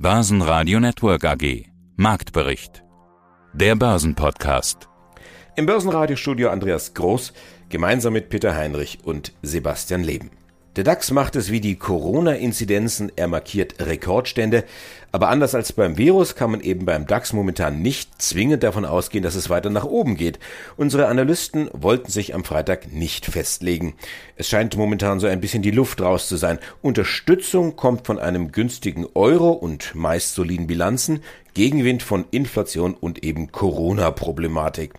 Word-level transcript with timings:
Börsenradio 0.00 0.78
Network 0.78 1.24
AG. 1.24 1.64
Marktbericht. 1.96 2.84
Der 3.52 3.74
Börsenpodcast. 3.74 4.88
Im 5.56 5.66
Börsenradiostudio 5.66 6.50
Andreas 6.50 6.94
Groß, 6.94 7.32
gemeinsam 7.68 8.12
mit 8.12 8.28
Peter 8.28 8.54
Heinrich 8.54 9.00
und 9.02 9.32
Sebastian 9.42 10.04
Leben. 10.04 10.30
Der 10.76 10.84
DAX 10.84 11.10
macht 11.10 11.34
es 11.34 11.50
wie 11.50 11.60
die 11.60 11.76
Corona-Inzidenzen, 11.76 13.10
er 13.16 13.26
markiert 13.26 13.80
Rekordstände, 13.80 14.64
aber 15.10 15.28
anders 15.28 15.54
als 15.54 15.72
beim 15.72 15.96
Virus 15.96 16.36
kann 16.36 16.50
man 16.50 16.60
eben 16.60 16.84
beim 16.84 17.06
DAX 17.06 17.32
momentan 17.32 17.80
nicht 17.80 18.20
zwingend 18.20 18.62
davon 18.62 18.84
ausgehen, 18.84 19.24
dass 19.24 19.34
es 19.34 19.50
weiter 19.50 19.70
nach 19.70 19.86
oben 19.86 20.16
geht. 20.16 20.38
Unsere 20.76 21.08
Analysten 21.08 21.68
wollten 21.72 22.10
sich 22.10 22.34
am 22.34 22.44
Freitag 22.44 22.92
nicht 22.92 23.26
festlegen. 23.26 23.94
Es 24.36 24.48
scheint 24.48 24.76
momentan 24.76 25.18
so 25.18 25.26
ein 25.26 25.40
bisschen 25.40 25.62
die 25.62 25.70
Luft 25.70 26.00
raus 26.00 26.28
zu 26.28 26.36
sein. 26.36 26.58
Unterstützung 26.82 27.74
kommt 27.74 28.06
von 28.06 28.18
einem 28.18 28.52
günstigen 28.52 29.06
Euro 29.14 29.50
und 29.50 29.94
meist 29.94 30.34
soliden 30.34 30.66
Bilanzen, 30.66 31.22
Gegenwind 31.54 32.04
von 32.04 32.26
Inflation 32.30 32.94
und 32.94 33.24
eben 33.24 33.50
Corona-Problematik. 33.50 34.92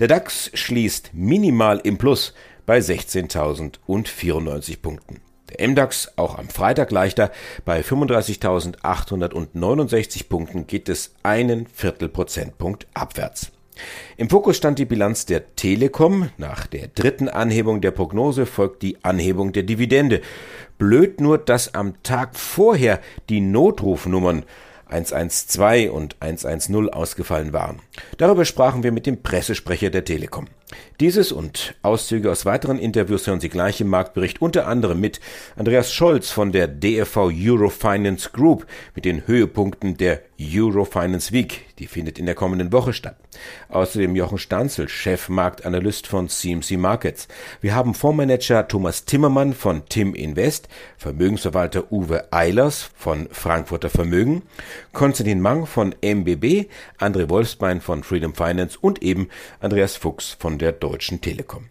Der 0.00 0.08
DAX 0.08 0.50
schließt 0.52 1.12
minimal 1.14 1.80
im 1.82 1.96
Plus 1.96 2.34
bei 2.66 2.78
16.094 2.78 4.80
Punkten. 4.80 5.20
Der 5.50 5.68
MDAX 5.68 6.12
auch 6.16 6.38
am 6.38 6.48
Freitag 6.48 6.90
leichter. 6.90 7.30
Bei 7.64 7.80
35.869 7.80 10.28
Punkten 10.28 10.66
geht 10.66 10.88
es 10.88 11.14
einen 11.22 11.66
Viertelprozentpunkt 11.66 12.86
abwärts. 12.94 13.52
Im 14.16 14.30
Fokus 14.30 14.56
stand 14.56 14.78
die 14.78 14.84
Bilanz 14.84 15.26
der 15.26 15.56
Telekom. 15.56 16.30
Nach 16.38 16.66
der 16.66 16.88
dritten 16.88 17.28
Anhebung 17.28 17.80
der 17.80 17.90
Prognose 17.90 18.46
folgt 18.46 18.82
die 18.82 19.04
Anhebung 19.04 19.52
der 19.52 19.64
Dividende. 19.64 20.20
Blöd 20.78 21.20
nur, 21.20 21.38
dass 21.38 21.74
am 21.74 22.02
Tag 22.02 22.36
vorher 22.36 23.00
die 23.28 23.40
Notrufnummern 23.40 24.44
112 24.86 25.90
und 25.90 26.16
110 26.20 26.90
ausgefallen 26.90 27.52
waren. 27.52 27.80
Darüber 28.18 28.44
sprachen 28.44 28.82
wir 28.82 28.92
mit 28.92 29.06
dem 29.06 29.22
Pressesprecher 29.22 29.90
der 29.90 30.04
Telekom. 30.04 30.46
Dieses 31.00 31.32
und 31.32 31.74
Auszüge 31.82 32.30
aus 32.30 32.46
weiteren 32.46 32.78
Interviews 32.78 33.26
hören 33.26 33.40
Sie 33.40 33.48
gleich 33.48 33.80
im 33.80 33.88
Marktbericht 33.88 34.40
unter 34.40 34.68
anderem 34.68 35.00
mit 35.00 35.20
Andreas 35.56 35.92
Scholz 35.92 36.30
von 36.30 36.52
der 36.52 36.68
DFV 36.68 37.32
Eurofinance 37.32 38.30
Group 38.32 38.66
mit 38.94 39.04
den 39.04 39.26
Höhepunkten 39.26 39.96
der 39.96 40.22
Eurofinance 40.40 41.32
Week. 41.32 41.62
Die 41.78 41.86
findet 41.86 42.18
in 42.18 42.26
der 42.26 42.34
kommenden 42.34 42.72
Woche 42.72 42.92
statt. 42.92 43.16
Außerdem 43.68 44.14
Jochen 44.14 44.38
Stanzel, 44.38 44.88
Chefmarktanalyst 44.88 46.06
von 46.06 46.28
CMC 46.28 46.72
Markets. 46.72 47.26
Wir 47.60 47.74
haben 47.74 47.94
Fondsmanager 47.94 48.68
Thomas 48.68 49.04
Timmermann 49.04 49.54
von 49.54 49.82
Tim 49.88 50.14
Invest, 50.14 50.68
Vermögensverwalter 50.96 51.92
Uwe 51.92 52.32
Eilers 52.32 52.90
von 52.94 53.28
Frankfurter 53.30 53.90
Vermögen, 53.90 54.42
Konstantin 54.92 55.40
Mang 55.40 55.66
von 55.66 55.94
MBB, 56.00 56.68
André 56.98 57.28
Wolfsbein 57.28 57.80
von 57.80 58.04
Freedom 58.04 58.34
Finance 58.34 58.78
und 58.80 59.02
eben 59.02 59.28
Andreas 59.60 59.96
Fuchs 59.96 60.36
von 60.38 60.58
der 60.58 60.63
Deutschen 60.72 61.20
Telekom. 61.20 61.66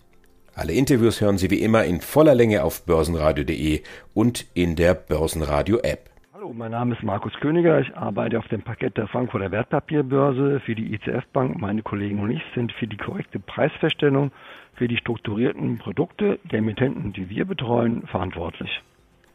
Alle 0.56 0.74
Interviews 0.74 1.20
hören 1.20 1.38
Sie 1.38 1.50
wie 1.50 1.62
immer 1.62 1.84
in 1.84 2.02
voller 2.02 2.36
Länge 2.36 2.64
auf 2.64 2.86
börsenradio.de 2.86 3.82
und 4.14 4.46
in 4.54 4.76
der 4.76 4.94
Börsenradio 4.94 5.80
App. 5.80 6.10
Hallo, 6.34 6.54
mein 6.54 6.72
Name 6.72 6.94
ist 6.94 7.04
Markus 7.04 7.34
Königer. 7.40 7.80
Ich 7.80 7.96
arbeite 7.96 8.38
auf 8.38 8.48
dem 8.50 8.62
Parkett 8.62 8.98
der 8.98 9.08
Frankfurter 9.08 9.50
Wertpapierbörse 9.52 10.60
für 10.60 10.76
die 10.76 10.94
ICF 10.94 11.26
Bank. 11.32 11.60
Meine 11.60 11.82
Kollegen 11.82 12.20
und 12.20 12.32
ich 12.32 12.42
sind 12.54 12.72
für 12.74 12.86
die 12.86 12.98
korrekte 12.98 13.40
Preisfeststellung 13.40 14.32
für 14.76 14.88
die 14.88 14.98
strukturierten 14.98 15.78
Produkte 15.78 16.40
der 16.44 16.60
Emittenten, 16.60 17.14
die 17.14 17.30
wir 17.30 17.46
betreuen, 17.46 18.06
verantwortlich. 18.08 18.82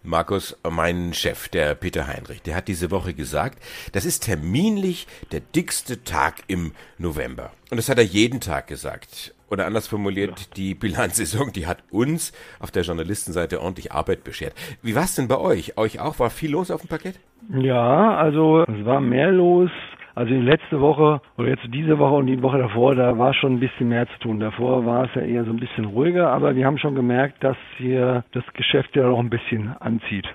Markus, 0.03 0.57
mein 0.69 1.13
Chef, 1.13 1.49
der 1.49 1.75
Peter 1.75 2.07
Heinrich, 2.07 2.43
der 2.43 2.55
hat 2.55 2.69
diese 2.69 2.91
Woche 2.91 3.15
gesagt, 3.15 3.59
das 3.93 4.05
ist 4.05 4.21
terminlich 4.21 5.07
der 5.33 5.41
dickste 5.41 6.05
Tag 6.05 6.37
im 6.47 6.73
November. 6.99 7.53
Und 7.71 7.79
das 7.79 7.89
hat 7.89 7.99
er 7.99 8.05
jeden 8.05 8.41
Tag 8.41 8.69
gesagt. 8.69 9.35
Oder 9.51 9.67
anders 9.67 9.89
formuliert, 9.89 10.41
ja. 10.41 10.47
die 10.57 10.75
Bilanzsaison, 10.75 11.53
die 11.53 11.67
hat 11.67 11.83
uns 11.91 12.33
auf 12.61 12.71
der 12.71 12.83
Journalistenseite 12.83 13.61
ordentlich 13.61 13.93
Arbeit 13.93 14.25
beschert. 14.25 14.55
Wie 14.83 14.95
war 14.95 15.05
es 15.05 15.15
denn 15.15 15.29
bei 15.29 15.39
euch? 15.39 15.79
Euch 15.79 16.01
auch? 16.01 16.19
War 16.19 16.31
viel 16.31 16.51
los 16.51 16.71
auf 16.71 16.83
dem 16.83 16.89
Parkett? 16.89 17.19
Ja, 17.51 18.17
also 18.17 18.65
es 18.65 18.85
war 18.85 19.01
mehr 19.01 19.33
los 19.33 19.71
also 20.19 20.35
die 20.35 20.41
letzte 20.41 20.81
Woche 20.81 21.21
oder 21.37 21.49
jetzt 21.49 21.63
diese 21.73 21.97
Woche 22.01 22.15
und 22.17 22.27
die 22.27 22.43
Woche 22.43 22.59
davor, 22.59 22.97
da 22.97 23.17
war 23.17 23.35
schon 23.35 23.53
ein 23.53 23.61
bisschen 23.61 23.89
mehr 23.89 24.05
zu 24.09 24.19
tun. 24.19 24.41
Davor 24.41 24.85
war 24.85 25.05
es 25.05 25.15
ja 25.15 25.23
eher 25.23 25.45
so 25.45 25.51
ein 25.51 25.61
bisschen 25.61 25.85
ruhiger, 25.85 26.31
aber 26.31 26.57
wir 26.57 26.67
haben 26.67 26.77
schon 26.77 26.97
gemerkt, 26.97 27.45
dass 27.45 27.57
hier 27.77 28.25
das 28.33 28.43
Geschäft 28.55 28.97
ja 28.97 29.07
noch 29.07 29.21
ein 29.21 29.31
bisschen 29.31 29.77
anzieht. 29.79 30.27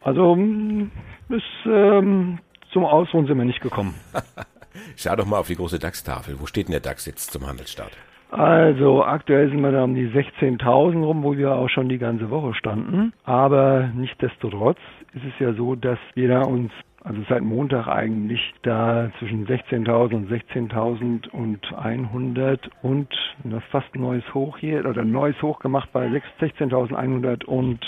Also 0.00 0.36
hm, 0.36 0.92
bis 1.28 1.42
ähm, 1.66 2.38
zum 2.72 2.84
Ausruhen 2.84 3.26
sind 3.26 3.36
wir 3.36 3.44
nicht 3.44 3.62
gekommen. 3.62 3.96
Schau 4.96 5.16
doch 5.16 5.26
mal 5.26 5.38
auf 5.38 5.48
die 5.48 5.56
große 5.56 5.80
DAX-Tafel. 5.80 6.38
Wo 6.38 6.46
steht 6.46 6.68
denn 6.68 6.72
der 6.72 6.80
DAX 6.80 7.06
jetzt 7.06 7.32
zum 7.32 7.44
Handelsstart? 7.44 7.90
Also 8.32 9.04
aktuell 9.04 9.48
sind 9.50 9.60
wir 9.60 9.70
da 9.72 9.84
um 9.84 9.94
die 9.94 10.08
16.000 10.08 11.04
rum, 11.04 11.22
wo 11.22 11.36
wir 11.36 11.54
auch 11.54 11.68
schon 11.68 11.90
die 11.90 11.98
ganze 11.98 12.30
Woche 12.30 12.54
standen. 12.54 13.12
Aber 13.24 13.90
nichtsdestotrotz 13.94 14.78
ist 15.12 15.26
es 15.26 15.38
ja 15.38 15.52
so, 15.52 15.74
dass 15.74 15.98
wir 16.14 16.28
da 16.28 16.40
uns 16.40 16.72
also 17.04 17.20
seit 17.28 17.42
Montag 17.42 17.88
eigentlich 17.88 18.40
da 18.62 19.10
zwischen 19.18 19.46
16.000 19.46 20.14
und 20.14 20.30
16.100 20.30 22.58
und 22.80 23.08
das 23.44 23.62
fast 23.70 23.94
ein 23.94 24.00
neues 24.00 24.24
Hoch 24.32 24.56
hier 24.56 24.86
oder 24.86 25.04
neues 25.04 25.42
Hoch 25.42 25.58
gemacht 25.58 25.90
bei 25.92 26.06
16.100 26.06 27.44
und 27.44 27.80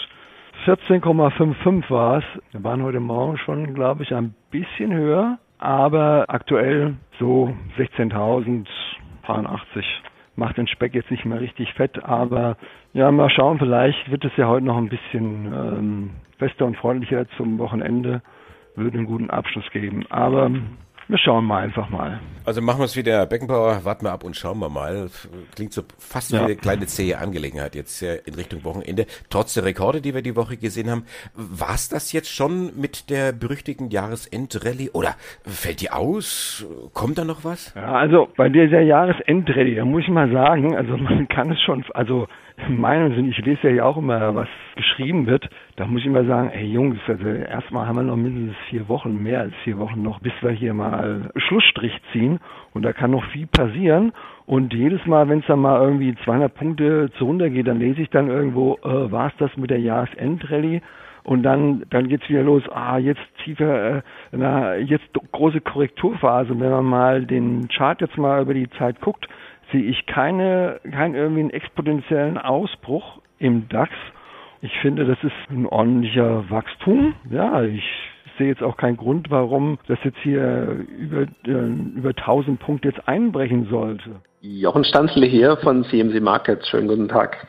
14,55 0.66 1.88
war 1.88 2.18
es. 2.18 2.24
Wir 2.52 2.62
waren 2.62 2.82
heute 2.82 3.00
Morgen 3.00 3.38
schon, 3.38 3.72
glaube 3.72 4.02
ich, 4.02 4.14
ein 4.14 4.34
bisschen 4.50 4.92
höher, 4.92 5.38
aber 5.56 6.26
aktuell 6.28 6.96
so 7.18 7.54
16.080 7.78 8.66
macht 10.36 10.56
den 10.56 10.66
Speck 10.66 10.94
jetzt 10.94 11.10
nicht 11.10 11.24
mehr 11.24 11.40
richtig 11.40 11.72
fett, 11.74 12.02
aber 12.04 12.56
ja, 12.92 13.10
mal 13.10 13.30
schauen, 13.30 13.58
vielleicht 13.58 14.10
wird 14.10 14.24
es 14.24 14.36
ja 14.36 14.48
heute 14.48 14.66
noch 14.66 14.76
ein 14.76 14.88
bisschen 14.88 15.46
ähm, 15.46 16.10
fester 16.38 16.66
und 16.66 16.76
freundlicher 16.76 17.28
zum 17.36 17.58
Wochenende 17.58 18.22
würde 18.76 18.98
einen 18.98 19.06
guten 19.06 19.30
Abschluss 19.30 19.70
geben. 19.70 20.04
Aber 20.10 20.50
wir 21.08 21.18
schauen 21.18 21.44
mal 21.44 21.62
einfach 21.62 21.90
mal. 21.90 22.20
Also 22.44 22.60
machen 22.60 22.80
wir 22.80 22.84
es 22.84 22.96
wie 22.96 23.02
der 23.02 23.26
Beckenbauer, 23.26 23.84
warten 23.84 24.04
wir 24.04 24.12
ab 24.12 24.22
und 24.24 24.36
schauen 24.36 24.58
wir 24.58 24.68
mal. 24.68 25.08
Klingt 25.54 25.72
so 25.72 25.82
fast 25.98 26.32
wie 26.32 26.36
eine 26.36 26.56
kleine 26.56 26.86
zähe 26.86 27.18
Angelegenheit 27.18 27.74
jetzt 27.74 28.02
in 28.02 28.34
Richtung 28.34 28.64
Wochenende. 28.64 29.06
Trotz 29.30 29.54
der 29.54 29.64
Rekorde, 29.64 30.00
die 30.00 30.14
wir 30.14 30.22
die 30.22 30.36
Woche 30.36 30.56
gesehen 30.56 30.90
haben, 30.90 31.04
war 31.34 31.74
es 31.74 31.88
das 31.88 32.12
jetzt 32.12 32.34
schon 32.34 32.78
mit 32.78 33.08
der 33.08 33.32
berüchtigten 33.32 33.90
Jahresendrallye 33.90 34.90
oder 34.92 35.14
fällt 35.46 35.80
die 35.80 35.90
aus? 35.90 36.66
Kommt 36.92 37.18
da 37.18 37.24
noch 37.24 37.44
was? 37.44 37.72
Ja, 37.74 37.92
also 37.92 38.28
bei 38.36 38.48
dieser 38.48 38.80
Jahresendrallye, 38.80 39.76
da 39.76 39.84
muss 39.84 40.02
ich 40.02 40.10
mal 40.10 40.30
sagen, 40.30 40.76
also 40.76 40.96
man 40.96 41.28
kann 41.28 41.50
es 41.50 41.60
schon, 41.62 41.84
also 41.94 42.28
Meinung 42.68 43.14
sind, 43.14 43.28
ich 43.28 43.44
lese 43.44 43.64
ja 43.64 43.70
hier 43.70 43.86
auch 43.86 43.96
immer, 43.96 44.34
was 44.34 44.48
geschrieben 44.76 45.26
wird, 45.26 45.48
da 45.76 45.86
muss 45.86 46.00
ich 46.00 46.06
immer 46.06 46.24
sagen, 46.24 46.50
ey 46.50 46.66
Jungs, 46.66 46.98
also 47.06 47.26
erstmal 47.26 47.86
haben 47.86 47.96
wir 47.96 48.02
noch 48.02 48.16
mindestens 48.16 48.56
vier 48.68 48.88
Wochen, 48.88 49.22
mehr 49.22 49.40
als 49.40 49.54
vier 49.64 49.78
Wochen 49.78 50.02
noch, 50.02 50.20
bis 50.20 50.32
wir 50.40 50.50
hier 50.50 50.74
mal 50.74 51.30
Schlussstrich 51.36 51.92
ziehen 52.12 52.38
und 52.72 52.82
da 52.82 52.92
kann 52.92 53.10
noch 53.10 53.24
viel 53.26 53.46
passieren 53.46 54.12
und 54.46 54.72
jedes 54.72 55.04
Mal, 55.06 55.28
wenn 55.28 55.40
es 55.40 55.46
dann 55.46 55.60
mal 55.60 55.80
irgendwie 55.80 56.14
200 56.24 56.54
Punkte 56.54 57.10
zu 57.18 57.24
runter 57.24 57.50
geht, 57.50 57.66
dann 57.66 57.78
lese 57.78 58.02
ich 58.02 58.10
dann 58.10 58.28
irgendwo, 58.28 58.78
äh, 58.84 59.10
war 59.10 59.28
es 59.28 59.36
das 59.38 59.56
mit 59.56 59.70
der 59.70 59.80
Jahresendrallye? 59.80 60.80
und 61.24 61.42
dann 61.42 61.84
dann 61.90 62.08
geht's 62.08 62.28
wieder 62.28 62.42
los. 62.42 62.62
Ah, 62.70 62.98
jetzt 62.98 63.22
tiefer, 63.42 63.96
äh, 63.96 64.02
na, 64.32 64.76
jetzt 64.76 65.06
große 65.32 65.60
Korrekturphase. 65.62 66.50
Wenn 66.50 66.70
man 66.70 66.84
mal 66.84 67.24
den 67.24 67.66
Chart 67.68 68.00
jetzt 68.00 68.18
mal 68.18 68.42
über 68.42 68.54
die 68.54 68.68
Zeit 68.78 69.00
guckt, 69.00 69.26
sehe 69.72 69.82
ich 69.82 70.06
keine, 70.06 70.80
keinen 70.90 71.14
irgendwie 71.14 71.40
einen 71.40 71.50
exponentiellen 71.50 72.38
Ausbruch 72.38 73.20
im 73.38 73.68
DAX. 73.68 73.90
Ich 74.62 74.72
finde, 74.80 75.04
das 75.04 75.18
ist 75.22 75.50
ein 75.50 75.66
ordentlicher 75.66 76.48
Wachstum. 76.50 77.14
Ja, 77.30 77.62
ich 77.62 77.84
sehe 78.38 78.48
jetzt 78.48 78.62
auch 78.62 78.76
keinen 78.76 78.96
Grund, 78.96 79.30
warum 79.30 79.78
das 79.86 79.98
jetzt 80.04 80.18
hier 80.22 80.86
über, 80.98 81.22
äh, 81.46 81.96
über 81.96 82.10
1000 82.10 82.58
Punkte 82.58 82.88
jetzt 82.88 83.06
einbrechen 83.06 83.68
sollte. 83.70 84.16
Jochen 84.40 84.84
Stanzle 84.84 85.26
hier 85.26 85.56
von 85.58 85.84
CMC 85.84 86.20
Markets. 86.20 86.68
Schönen 86.68 86.88
guten 86.88 87.08
Tag. 87.08 87.46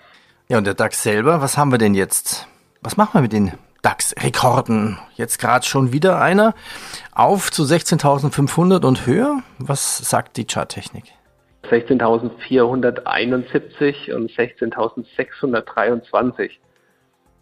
Ja, 0.48 0.58
und 0.58 0.68
der 0.68 0.76
DAX 0.76 1.02
selber, 1.02 1.42
was 1.42 1.58
haben 1.58 1.72
wir 1.72 1.78
denn 1.78 1.96
jetzt? 1.96 2.48
Was 2.82 2.98
machen 2.98 3.16
wir 3.16 3.22
mit 3.22 3.34
den 3.34 3.54
DAX-Rekorden? 3.82 4.98
Jetzt 5.16 5.40
gerade 5.40 5.66
schon 5.66 5.92
wieder 5.92 6.22
einer 6.22 6.54
auf 7.14 7.52
zu 7.52 7.64
16.500 7.64 8.86
und 8.86 9.08
höher. 9.08 9.42
Was 9.58 9.98
sagt 9.98 10.38
die 10.38 10.46
Charttechnik? 10.46 11.06
16.471 11.70 14.14
und 14.14 14.32
16.623. 14.32 16.52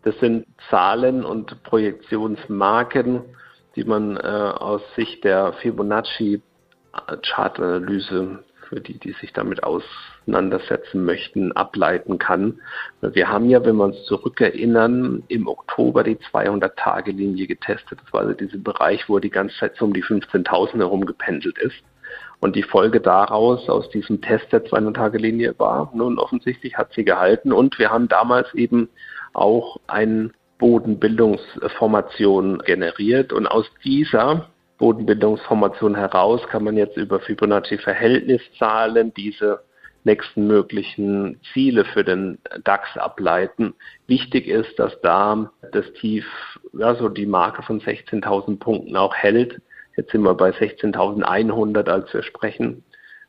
Das 0.03 0.19
sind 0.19 0.45
Zahlen 0.69 1.23
und 1.23 1.63
Projektionsmarken, 1.63 3.21
die 3.75 3.85
man 3.85 4.17
äh, 4.17 4.19
aus 4.19 4.81
Sicht 4.95 5.23
der 5.23 5.53
Fibonacci-Chartanalyse 5.53 8.43
für 8.67 8.81
die, 8.81 8.97
die 8.97 9.11
sich 9.13 9.31
damit 9.33 9.63
auseinandersetzen 9.63 11.05
möchten, 11.05 11.51
ableiten 11.53 12.17
kann. 12.17 12.59
Wir 13.01 13.29
haben 13.29 13.47
ja, 13.49 13.63
wenn 13.63 13.77
wir 13.77 13.85
uns 13.85 14.03
zurückerinnern, 14.05 15.23
im 15.27 15.47
Oktober 15.47 16.03
die 16.03 16.17
200-Tage-Linie 16.17 17.45
getestet. 17.47 17.99
Das 18.03 18.11
war 18.13 18.21
also 18.21 18.33
dieser 18.33 18.57
Bereich, 18.57 19.07
wo 19.07 19.19
die 19.19 19.29
ganze 19.29 19.55
Zeit 19.57 19.75
so 19.77 19.85
um 19.85 19.93
die 19.93 20.03
15.000 20.03 20.77
herum 20.77 21.05
gependelt 21.05 21.59
ist. 21.59 21.83
Und 22.43 22.57
die 22.57 22.63
Folge 22.63 22.99
daraus, 22.99 23.69
aus 23.69 23.89
diesem 23.91 24.19
Test 24.19 24.51
der 24.51 24.65
200-Tage-Linie 24.65 25.55
war, 25.59 25.89
nun 25.93 26.19
offensichtlich 26.19 26.77
hat 26.77 26.91
sie 26.91 27.05
gehalten. 27.05 27.53
Und 27.53 27.79
wir 27.79 27.89
haben 27.89 28.09
damals 28.09 28.53
eben 28.53 28.89
auch 29.31 29.77
eine 29.87 30.31
Bodenbildungsformation 30.57 32.59
generiert. 32.65 33.31
Und 33.31 33.47
aus 33.47 33.65
dieser 33.85 34.49
Bodenbildungsformation 34.77 35.95
heraus 35.95 36.41
kann 36.49 36.65
man 36.65 36.75
jetzt 36.75 36.97
über 36.97 37.21
Fibonacci-Verhältniszahlen 37.21 39.13
diese 39.13 39.61
nächsten 40.03 40.45
möglichen 40.45 41.39
Ziele 41.53 41.85
für 41.85 42.03
den 42.03 42.39
DAX 42.65 42.97
ableiten. 42.97 43.73
Wichtig 44.07 44.49
ist, 44.49 44.77
dass 44.79 44.99
da 44.99 45.49
das 45.71 45.85
Tief, 45.93 46.25
ja, 46.73 46.93
so 46.95 47.07
die 47.07 47.25
Marke 47.25 47.63
von 47.63 47.79
16.000 47.79 48.59
Punkten 48.59 48.97
auch 48.97 49.15
hält. 49.15 49.61
Jetzt 49.95 50.11
sind 50.11 50.23
wir 50.23 50.33
bei 50.33 50.49
16.100, 50.51 51.89
als 51.89 52.13
wir 52.13 52.23
sprechen. 52.23 52.83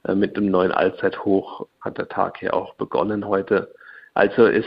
Äh, 0.06 0.14
mit 0.14 0.36
dem 0.36 0.50
neuen 0.50 0.72
Allzeithoch 0.72 1.66
hat 1.80 1.98
der 1.98 2.08
Tag 2.08 2.38
hier 2.38 2.54
auch 2.54 2.74
begonnen 2.74 3.26
heute. 3.26 3.74
Also 4.14 4.46
es 4.46 4.64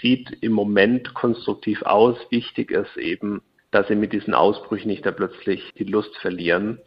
sieht 0.00 0.30
im 0.42 0.52
Moment 0.52 1.14
konstruktiv 1.14 1.82
aus. 1.82 2.18
Wichtig 2.30 2.70
ist 2.70 2.96
eben, 2.96 3.42
dass 3.70 3.88
sie 3.88 3.94
mit 3.94 4.12
diesen 4.12 4.34
Ausbrüchen 4.34 4.88
nicht 4.88 5.06
da 5.06 5.10
plötzlich 5.10 5.72
die 5.78 5.84
Lust 5.84 6.16
verlieren. 6.18 6.78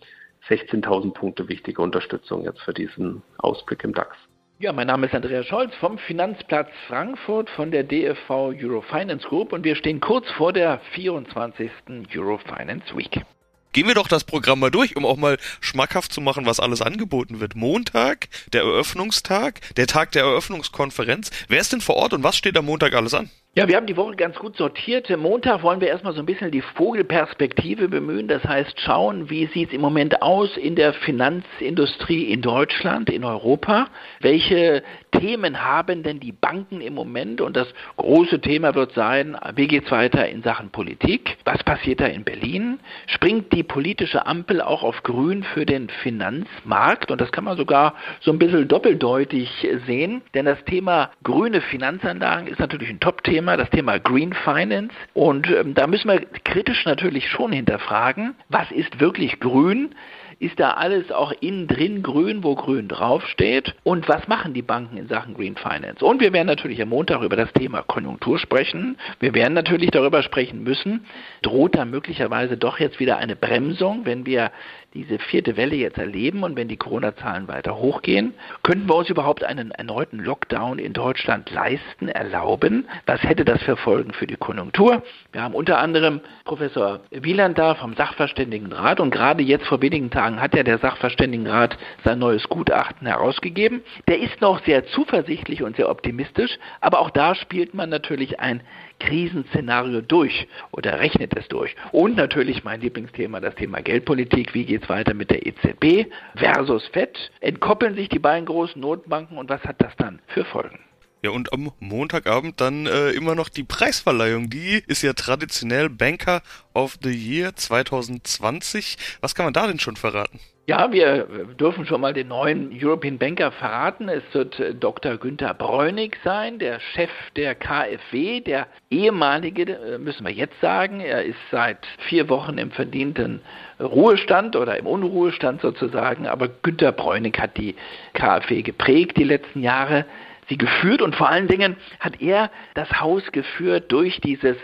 16.000 0.47 1.13
Punkte 1.13 1.47
wichtige 1.47 1.81
Unterstützung 1.81 2.43
jetzt 2.43 2.61
für 2.61 2.73
diesen 2.73 3.23
Ausblick 3.37 3.83
im 3.83 3.93
DAX. 3.93 4.15
Ja, 4.59 4.71
mein 4.71 4.87
Name 4.87 5.07
ist 5.07 5.15
Andreas 5.15 5.45
Scholz 5.47 5.73
vom 5.75 5.97
Finanzplatz 5.97 6.69
Frankfurt 6.87 7.49
von 7.49 7.71
der 7.71 7.83
DFV 7.83 8.53
Eurofinance 8.61 9.27
Group 9.27 9.51
und 9.51 9.63
wir 9.63 9.75
stehen 9.75 9.99
kurz 9.99 10.29
vor 10.31 10.53
der 10.53 10.79
24. 10.93 11.71
Eurofinance 12.15 12.95
Week. 12.95 13.25
Gehen 13.73 13.87
wir 13.87 13.95
doch 13.95 14.07
das 14.07 14.23
Programm 14.23 14.59
mal 14.59 14.69
durch, 14.69 14.95
um 14.95 15.05
auch 15.05 15.17
mal 15.17 15.39
schmackhaft 15.59 16.13
zu 16.13 16.21
machen, 16.21 16.45
was 16.45 16.59
alles 16.59 16.81
angeboten 16.81 17.39
wird. 17.39 17.55
Montag, 17.55 18.29
der 18.53 18.61
Eröffnungstag, 18.61 19.61
der 19.75 19.87
Tag 19.87 20.11
der 20.11 20.23
Eröffnungskonferenz. 20.23 21.31
Wer 21.47 21.59
ist 21.59 21.73
denn 21.73 21.81
vor 21.81 21.95
Ort 21.95 22.13
und 22.13 22.23
was 22.23 22.37
steht 22.37 22.55
am 22.55 22.65
Montag 22.65 22.93
alles 22.93 23.15
an? 23.15 23.31
Ja, 23.55 23.67
wir 23.67 23.75
haben 23.75 23.85
die 23.85 23.97
Woche 23.97 24.15
ganz 24.15 24.35
gut 24.39 24.57
sortiert. 24.57 25.15
Montag 25.15 25.61
wollen 25.61 25.79
wir 25.79 25.87
erstmal 25.87 26.13
so 26.13 26.21
ein 26.21 26.25
bisschen 26.25 26.49
die 26.49 26.63
Vogelperspektive 26.63 27.87
bemühen. 27.87 28.27
Das 28.27 28.43
heißt, 28.43 28.79
schauen, 28.79 29.29
wie 29.29 29.45
sieht 29.45 29.67
es 29.67 29.75
im 29.75 29.81
Moment 29.81 30.23
aus 30.23 30.57
in 30.57 30.75
der 30.75 30.91
Finanzindustrie 30.91 32.31
in 32.31 32.41
Deutschland, 32.41 33.11
in 33.11 33.23
Europa? 33.23 33.89
Welche 34.21 34.81
Themen 35.11 35.63
haben 35.63 36.01
denn 36.01 36.19
die 36.19 36.31
Banken 36.31 36.81
im 36.81 36.95
Moment? 36.95 37.41
Und 37.41 37.55
das 37.55 37.67
große 37.97 38.41
Thema 38.41 38.73
wird 38.73 38.93
sein, 38.93 39.37
wie 39.53 39.67
geht 39.67 39.85
es 39.85 39.91
weiter 39.91 40.27
in 40.27 40.41
Sachen 40.41 40.71
Politik? 40.71 41.37
Was 41.45 41.63
passiert 41.63 41.99
da 41.99 42.07
in 42.07 42.23
Berlin? 42.23 42.79
Springt 43.05 43.53
die 43.53 43.61
politische 43.61 44.25
Ampel 44.25 44.61
auch 44.61 44.81
auf 44.81 45.03
grün 45.03 45.43
für 45.43 45.67
den 45.67 45.89
Finanzmarkt? 46.01 47.11
Und 47.11 47.21
das 47.21 47.31
kann 47.31 47.43
man 47.43 47.55
sogar 47.55 47.93
so 48.19 48.31
ein 48.31 48.39
bisschen 48.39 48.67
doppeldeutig 48.67 49.67
sehen, 49.85 50.23
denn 50.33 50.45
das 50.45 50.65
Thema 50.65 51.11
grüne 51.21 51.61
Finanzanlagen 51.61 52.47
ist 52.47 52.57
natürlich 52.57 52.89
ein 52.89 52.99
Top-Thema 52.99 53.42
Thema, 53.43 53.57
das 53.57 53.69
Thema 53.71 53.99
Green 53.99 54.31
Finance. 54.31 54.95
Und 55.13 55.49
ähm, 55.49 55.73
da 55.73 55.85
müssen 55.85 56.07
wir 56.07 56.21
kritisch 56.45 56.85
natürlich 56.85 57.27
schon 57.27 57.51
hinterfragen, 57.51 58.35
was 58.47 58.71
ist 58.71 59.01
wirklich 59.01 59.37
grün? 59.41 59.93
Ist 60.39 60.59
da 60.61 60.71
alles 60.71 61.11
auch 61.11 61.33
innen 61.41 61.67
drin 61.67 62.03
grün, 62.03 62.43
wo 62.43 62.55
grün 62.55 62.87
draufsteht? 62.87 63.75
Und 63.83 64.07
was 64.07 64.27
machen 64.29 64.53
die 64.53 64.61
Banken 64.61 64.95
in 64.95 65.07
Sachen 65.07 65.33
Green 65.33 65.57
Finance? 65.57 66.03
Und 66.03 66.21
wir 66.21 66.31
werden 66.31 66.47
natürlich 66.47 66.81
am 66.81 66.89
Montag 66.89 67.21
über 67.21 67.35
das 67.35 67.51
Thema 67.51 67.81
Konjunktur 67.81 68.39
sprechen. 68.39 68.97
Wir 69.19 69.33
werden 69.33 69.53
natürlich 69.53 69.91
darüber 69.91 70.23
sprechen 70.23 70.63
müssen, 70.63 71.05
droht 71.41 71.75
da 71.75 71.83
möglicherweise 71.83 72.55
doch 72.55 72.79
jetzt 72.79 72.99
wieder 73.01 73.17
eine 73.17 73.35
Bremsung, 73.35 74.05
wenn 74.05 74.25
wir 74.25 74.51
diese 74.93 75.17
vierte 75.17 75.57
Welle 75.57 75.75
jetzt 75.75 75.97
erleben 75.97 76.43
und 76.43 76.55
wenn 76.55 76.67
die 76.67 76.77
Corona-Zahlen 76.77 77.47
weiter 77.47 77.77
hochgehen, 77.77 78.33
könnten 78.61 78.87
wir 78.87 78.95
uns 78.95 79.09
überhaupt 79.09 79.43
einen 79.43 79.71
erneuten 79.71 80.19
Lockdown 80.19 80.77
in 80.77 80.93
Deutschland 80.93 81.49
leisten, 81.51 82.07
erlauben? 82.07 82.87
Was 83.05 83.23
hätte 83.23 83.43
das 83.43 83.61
für 83.63 83.75
Folgen 83.75 84.13
für 84.13 84.27
die 84.27 84.35
Konjunktur? 84.35 85.01
Wir 85.31 85.41
haben 85.41 85.55
unter 85.55 85.79
anderem 85.79 86.21
Professor 86.45 86.99
Wieland 87.09 87.57
da 87.57 87.75
vom 87.75 87.95
Sachverständigenrat 87.95 88.99
und 88.99 89.09
gerade 89.09 89.41
jetzt 89.41 89.65
vor 89.65 89.81
wenigen 89.81 90.11
Tagen 90.11 90.39
hat 90.39 90.55
ja 90.55 90.63
der 90.63 90.77
Sachverständigenrat 90.77 91.77
sein 92.03 92.19
neues 92.19 92.47
Gutachten 92.47 93.07
herausgegeben. 93.07 93.81
Der 94.07 94.19
ist 94.19 94.41
noch 94.41 94.63
sehr 94.63 94.85
zuversichtlich 94.87 95.63
und 95.63 95.75
sehr 95.75 95.89
optimistisch, 95.89 96.59
aber 96.81 96.99
auch 96.99 97.09
da 97.09 97.33
spielt 97.33 97.73
man 97.73 97.89
natürlich 97.89 98.39
ein 98.39 98.61
Krisenszenario 98.99 100.01
durch 100.01 100.47
oder 100.71 100.99
rechnet 100.99 101.35
es 101.37 101.47
durch. 101.47 101.75
Und 101.91 102.15
natürlich 102.15 102.63
mein 102.63 102.81
Lieblingsthema, 102.81 103.39
das 103.39 103.55
Thema 103.55 103.81
Geldpolitik. 103.81 104.53
Wie 104.53 104.65
geht 104.65 104.83
es 104.83 104.89
weiter 104.89 105.13
mit 105.13 105.29
der 105.29 105.45
EZB 105.45 106.09
versus 106.35 106.87
FED? 106.87 107.31
Entkoppeln 107.41 107.95
sich 107.95 108.09
die 108.09 108.19
beiden 108.19 108.45
großen 108.45 108.81
Notbanken 108.81 109.37
und 109.37 109.49
was 109.49 109.63
hat 109.63 109.81
das 109.81 109.95
dann 109.97 110.19
für 110.27 110.45
Folgen? 110.45 110.79
Ja, 111.23 111.29
und 111.31 111.53
am 111.53 111.71
Montagabend 111.79 112.59
dann 112.59 112.85
äh, 112.85 113.11
immer 113.11 113.33
noch 113.33 113.47
die 113.47 113.63
Preisverleihung. 113.63 114.49
Die 114.49 114.83
ist 114.87 115.03
ja 115.03 115.13
traditionell 115.13 115.87
Banker 115.87 116.41
of 116.73 116.97
the 117.01 117.11
Year 117.11 117.55
2020. 117.55 118.97
Was 119.21 119.33
kann 119.33 119.45
man 119.45 119.53
da 119.53 119.65
denn 119.65 119.79
schon 119.79 119.95
verraten? 119.95 120.41
Ja, 120.65 120.91
wir 120.91 121.25
dürfen 121.57 121.85
schon 121.85 122.01
mal 122.01 122.13
den 122.13 122.27
neuen 122.27 122.71
European 122.73 123.17
Banker 123.17 123.53
verraten. 123.53 124.09
Es 124.09 124.23
wird 124.33 124.59
äh, 124.59 124.75
Dr. 124.75 125.15
Günther 125.15 125.53
Bräunig 125.53 126.17
sein, 126.25 126.59
der 126.59 126.81
Chef 126.93 127.09
der 127.37 127.55
KfW, 127.55 128.41
der 128.41 128.67
ehemalige, 128.89 129.77
äh, 129.77 129.97
müssen 129.99 130.25
wir 130.25 130.33
jetzt 130.33 130.59
sagen. 130.59 130.99
Er 130.99 131.23
ist 131.23 131.39
seit 131.51 131.85
vier 132.09 132.27
Wochen 132.27 132.57
im 132.57 132.71
verdienten 132.71 133.39
Ruhestand 133.79 134.57
oder 134.57 134.77
im 134.77 134.87
Unruhestand 134.87 135.61
sozusagen. 135.61 136.27
Aber 136.27 136.49
Günther 136.49 136.91
Bräunig 136.91 137.39
hat 137.39 137.55
die 137.57 137.75
KfW 138.13 138.61
geprägt 138.61 139.15
die 139.15 139.23
letzten 139.23 139.61
Jahre, 139.61 140.05
sie 140.53 140.57
geführt 140.57 141.01
und 141.01 141.15
vor 141.15 141.29
allen 141.29 141.47
Dingen 141.47 141.77
hat 141.99 142.21
er 142.21 142.51
das 142.75 143.01
Haus 143.01 143.23
geführt 143.31 143.91
durch 143.91 144.21
dieses 144.21 144.55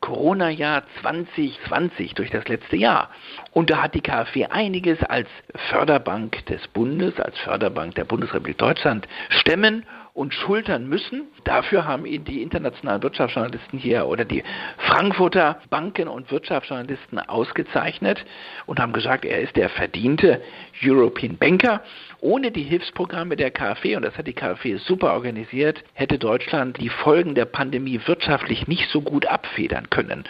Corona-Jahr 0.00 0.84
2020 1.00 2.14
durch 2.14 2.30
das 2.30 2.46
letzte 2.48 2.76
Jahr. 2.76 3.10
Und 3.52 3.70
da 3.70 3.82
hat 3.82 3.94
die 3.94 4.00
KfW 4.00 4.46
einiges 4.46 5.02
als 5.02 5.28
Förderbank 5.70 6.46
des 6.46 6.66
Bundes, 6.68 7.18
als 7.20 7.38
Förderbank 7.40 7.94
der 7.96 8.04
Bundesrepublik 8.04 8.58
Deutschland 8.58 9.08
stemmen 9.30 9.84
und 10.14 10.32
schultern 10.34 10.88
müssen. 10.88 11.22
Dafür 11.44 11.86
haben 11.86 12.06
ihn 12.06 12.24
die 12.24 12.42
internationalen 12.42 13.02
Wirtschaftsjournalisten 13.02 13.78
hier 13.78 14.06
oder 14.06 14.24
die 14.24 14.44
Frankfurter 14.78 15.60
Banken- 15.70 16.08
und 16.08 16.30
Wirtschaftsjournalisten 16.30 17.18
ausgezeichnet 17.18 18.24
und 18.66 18.80
haben 18.80 18.92
gesagt, 18.92 19.24
er 19.24 19.40
ist 19.40 19.56
der 19.56 19.68
verdiente 19.68 20.40
European 20.82 21.36
Banker. 21.36 21.82
Ohne 22.20 22.52
die 22.52 22.62
Hilfsprogramme 22.62 23.34
der 23.34 23.50
KfW, 23.50 23.96
und 23.96 24.02
das 24.02 24.16
hat 24.16 24.28
die 24.28 24.32
KfW 24.32 24.76
super 24.76 25.12
organisiert, 25.14 25.82
hätte 25.94 26.18
Deutschland 26.18 26.78
die 26.80 26.88
Folgen 26.88 27.34
der 27.34 27.46
Pandemie 27.46 28.00
wirtschaftlich 28.06 28.68
nicht 28.68 28.88
so 28.90 29.00
gut 29.00 29.26
abfedern 29.26 29.90
können. 29.90 30.24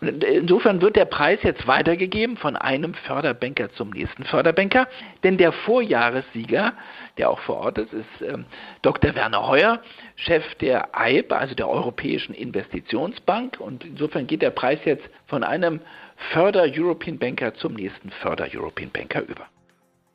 Und 0.00 0.22
insofern 0.24 0.82
wird 0.82 0.96
der 0.96 1.06
Preis 1.06 1.38
jetzt 1.42 1.66
weitergegeben 1.66 2.36
von 2.36 2.54
einem 2.56 2.92
Förderbanker 2.92 3.72
zum 3.72 3.90
nächsten 3.90 4.24
Förderbanker, 4.24 4.88
denn 5.24 5.38
der 5.38 5.52
Vorjahressieger, 5.52 6.74
der 7.16 7.30
auch 7.30 7.40
vor 7.40 7.56
Ort 7.56 7.78
ist, 7.78 7.92
ist 7.94 8.22
ähm, 8.22 8.44
Dr. 8.82 9.14
Werner 9.14 9.46
Heuer, 9.46 9.80
Chef 10.16 10.44
der 10.60 10.88
EIB, 10.98 11.32
also 11.32 11.54
der 11.54 11.68
Europäischen 11.68 12.34
Investitionsbank. 12.34 13.58
Und 13.60 13.84
insofern 13.84 14.26
geht 14.26 14.42
der 14.42 14.50
Preis 14.50 14.78
jetzt 14.84 15.04
von 15.26 15.44
einem 15.44 15.80
Förder-European 16.32 17.18
Banker 17.18 17.54
zum 17.54 17.74
nächsten 17.74 18.10
Förder-European 18.22 18.90
Banker 18.90 19.22
über. 19.22 19.46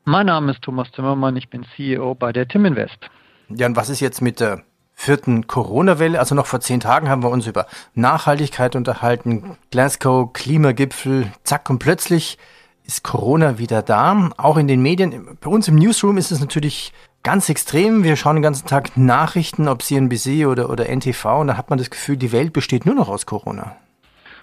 Mein 0.06 0.26
Name 0.26 0.52
ist 0.52 0.62
Thomas 0.62 0.92
Zimmermann, 0.92 1.38
ich 1.38 1.50
bin 1.50 1.66
CEO 1.76 2.14
bei 2.14 2.34
der 2.34 2.48
Tim 2.48 2.66
Invest. 2.66 3.10
Ja, 3.50 3.68
und 3.68 3.76
was 3.78 3.90
ist 3.90 4.02
jetzt 4.02 4.22
mit 4.22 4.42
der 4.42 4.64
vierten 4.94 5.48
Corona-Welle? 5.48 6.20
Also 6.20 6.36
noch 6.36 6.46
vor 6.46 6.60
zehn 6.60 6.82
Tagen 6.82 7.10
haben 7.10 7.24
wir 7.24 7.30
uns 7.30 7.48
über 7.48 7.68
Nachhaltigkeit 7.94 8.76
unterhalten, 8.76 9.58
Glasgow, 9.72 10.34
Klimagipfel, 10.34 11.32
zack, 11.44 11.70
und 11.70 11.80
plötzlich 11.80 12.38
ist 12.86 13.04
Corona 13.04 13.60
wieder 13.60 13.82
da. 13.82 14.30
Auch 14.38 14.58
in 14.58 14.68
den 14.68 14.82
Medien, 14.82 15.38
bei 15.40 15.50
uns 15.50 15.70
im 15.70 15.76
Newsroom 15.76 16.18
ist 16.18 16.32
es 16.32 16.42
natürlich 16.42 16.92
ganz 17.24 17.50
extrem. 17.50 18.04
Wir 18.04 18.16
schauen 18.16 18.36
den 18.36 18.44
ganzen 18.44 18.68
Tag 18.68 18.96
Nachrichten, 18.98 19.68
ob 19.68 19.82
CNBC 19.82 20.46
oder, 20.46 20.70
oder 20.70 20.88
NTV, 20.90 21.40
und 21.40 21.48
da 21.48 21.58
hat 21.58 21.70
man 21.70 21.80
das 21.80 21.90
Gefühl, 21.90 22.18
die 22.18 22.32
Welt 22.32 22.54
besteht 22.54 22.86
nur 22.86 22.96
noch 22.96 23.10
aus 23.10 23.26
Corona. 23.26 23.76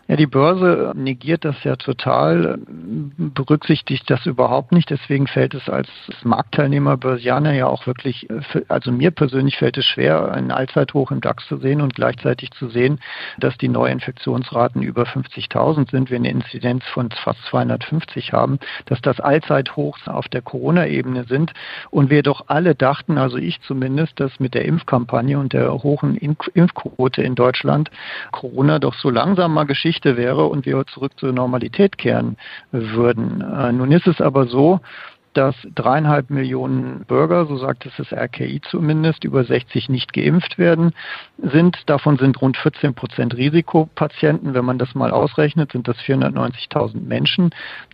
Ja, 0.08 0.16
die 0.16 0.26
Börse 0.26 0.92
negiert 0.96 1.44
das 1.44 1.62
ja 1.62 1.76
total, 1.76 2.58
berücksichtigt 2.66 4.10
das 4.10 4.26
überhaupt 4.26 4.72
nicht. 4.72 4.90
Deswegen 4.90 5.28
fällt 5.28 5.54
es 5.54 5.68
als 5.68 5.88
Marktteilnehmer 6.24 6.96
Börsianer 6.96 7.52
ja 7.52 7.68
auch 7.68 7.86
wirklich, 7.86 8.26
also 8.66 8.90
mir 8.90 9.12
persönlich 9.12 9.56
fällt 9.58 9.78
es 9.78 9.84
schwer, 9.84 10.32
einen 10.32 10.50
Allzeithoch 10.50 11.12
im 11.12 11.20
DAX 11.20 11.46
zu 11.46 11.58
sehen 11.58 11.80
und 11.80 11.94
gleichzeitig 11.94 12.50
zu 12.50 12.68
sehen, 12.68 12.98
dass 13.38 13.56
die 13.58 13.68
Neuinfektionsraten 13.68 14.82
über 14.82 15.04
50.000 15.04 15.90
sind, 15.92 16.10
wir 16.10 16.16
eine 16.16 16.30
Inzidenz 16.30 16.84
von 16.86 17.10
fast 17.10 17.44
250 17.44 18.32
haben, 18.32 18.58
dass 18.86 19.00
das 19.00 19.20
Allzeithochs 19.20 20.08
auf 20.08 20.26
der 20.26 20.42
Corona-Ebene 20.42 21.24
sind 21.24 21.52
und 21.90 22.10
wir 22.10 22.24
doch 22.24 22.46
alle 22.48 22.74
dachten, 22.74 23.16
also 23.16 23.36
ich 23.36 23.60
zumindest, 23.62 24.18
dass 24.18 24.40
mit 24.40 24.54
der 24.54 24.64
Impfkampagne 24.64 25.38
und 25.38 25.52
der 25.52 25.72
hohen 25.84 26.16
Impfquote 26.16 27.22
in 27.22 27.36
Deutschland 27.36 27.92
Corona 28.32 28.80
doch 28.80 28.94
so 28.94 29.08
langsam 29.08 29.54
mal 29.54 29.66
Geschichte 29.66 29.99
Geschichte 30.00 30.16
wäre 30.16 30.46
und 30.46 30.66
wir 30.66 30.84
zurück 30.86 31.12
zur 31.18 31.32
Normalität 31.32 31.98
kehren 31.98 32.36
würden. 32.72 33.42
Äh, 33.42 33.72
nun 33.72 33.92
ist 33.92 34.06
es 34.06 34.20
aber 34.20 34.46
so, 34.46 34.80
dass 35.34 35.54
dreieinhalb 35.74 36.30
Millionen 36.30 37.04
Bürger, 37.04 37.46
so 37.46 37.56
sagt 37.56 37.86
es 37.86 37.92
das 37.96 38.12
RKI 38.12 38.60
zumindest, 38.62 39.22
über 39.22 39.44
60 39.44 39.88
nicht 39.88 40.12
geimpft 40.12 40.58
werden 40.58 40.92
sind. 41.38 41.76
Davon 41.86 42.16
sind 42.18 42.40
rund 42.40 42.56
14 42.56 42.94
Prozent 42.94 43.36
Risikopatienten. 43.36 44.54
Wenn 44.54 44.64
man 44.64 44.78
das 44.78 44.94
mal 44.94 45.12
ausrechnet, 45.12 45.70
sind 45.70 45.86
das 45.86 45.98
490.000 45.98 47.00
Menschen, 47.00 47.50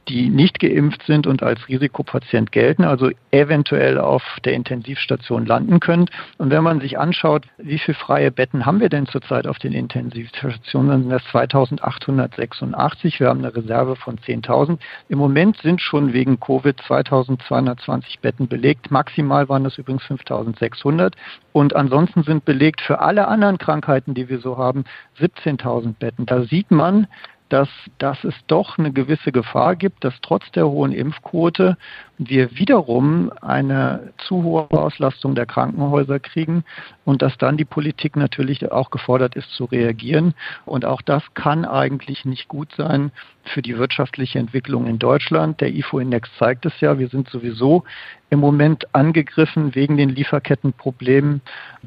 die 0.09 0.29
nicht 0.29 0.59
geimpft 0.61 1.03
sind 1.07 1.27
und 1.27 1.43
als 1.43 1.69
Risikopatient 1.69 2.53
gelten, 2.53 2.85
also 2.85 3.11
eventuell 3.31 3.99
auf 3.99 4.23
der 4.45 4.55
Intensivstation 4.55 5.47
landen 5.47 5.81
können. 5.81 6.07
Und 6.39 6.51
wenn 6.51 6.63
man 6.63 6.81
sich 6.81 6.99
anschaut, 6.99 7.47
wie 7.59 7.79
viele 7.79 7.97
freie 7.97 8.31
Betten 8.31 8.67
haben 8.67 8.81
wir 8.81 8.89
denn 8.89 9.07
zurzeit 9.07 9.47
auf 9.47 9.59
den 9.59 9.73
Intensivstationen, 9.73 10.91
dann 10.91 11.03
sind 11.03 11.11
das 11.11 11.25
2886. 11.31 13.21
Wir 13.21 13.29
haben 13.29 13.41
eine 13.41 13.55
Reserve 13.55 13.97
von 13.97 14.19
10.000. 14.19 14.79
Im 15.09 15.19
Moment 15.19 15.59
sind 15.59 15.81
schon 15.81 16.13
wegen 16.13 16.41
Covid 16.41 16.81
2000 16.87 17.27
5220 17.27 18.21
Betten 18.21 18.49
belegt. 18.49 18.91
Maximal 18.91 19.49
waren 19.49 19.65
das 19.65 19.79
übrigens 19.79 20.05
5600. 20.05 21.15
Und 21.53 21.75
ansonsten 21.75 22.23
sind 22.23 22.45
belegt 22.45 22.81
für 22.81 23.01
alle 23.01 23.29
anderen 23.29 23.59
Krankheiten, 23.59 24.15
die 24.15 24.29
wir 24.29 24.39
so 24.39 24.59
haben, 24.59 24.85
17.000 25.19 25.95
Betten. 25.99 26.27
Da 26.27 26.43
sieht 26.43 26.71
man, 26.71 27.07
dass, 27.49 27.69
dass 27.99 28.23
es 28.25 28.35
doch 28.47 28.79
eine 28.79 28.93
gewisse 28.93 29.31
Gefahr 29.31 29.77
gibt, 29.77 30.05
dass 30.05 30.15
trotz 30.23 30.51
der 30.53 30.69
hohen 30.69 30.93
Impfquote 30.93 31.77
wir 32.19 32.57
wiederum 32.57 33.31
eine 33.43 34.13
zu 34.27 34.43
hohe 34.43 34.71
Auslastung 34.71 35.35
der 35.35 35.47
Krankenhäuser 35.47 36.19
kriegen 36.19 36.65
und 37.05 37.23
dass 37.23 37.37
dann 37.39 37.57
die 37.57 37.65
Politik 37.65 38.17
natürlich 38.17 38.71
auch 38.73 38.91
gefordert 38.91 39.37
ist 39.37 39.51
zu 39.51 39.67
reagieren. 39.67 40.35
Und 40.65 40.85
auch 40.85 41.03
das 41.03 41.23
kann 41.35 41.65
eigentlich 41.65 42.25
nicht 42.25 42.49
gut 42.49 42.73
sein 42.77 43.13
für 43.45 43.63
die 43.63 43.79
wirtschaftliche 43.79 44.39
Entwicklung 44.39 44.87
in 44.87 44.99
Deutschland. 44.99 45.61
Der 45.61 45.75
IFO-Index 45.75 46.29
zeigt 46.39 46.67
es 46.67 46.81
ja, 46.81 46.99
wir 46.99 47.09
sind 47.09 47.29
sowieso 47.29 47.85
im 48.31 48.41
Moment 48.41 48.93
angegriffen 48.93 49.75
wegen 49.75 49.97
den 49.97 50.09
Lieferkettenproblemen, 50.09 51.43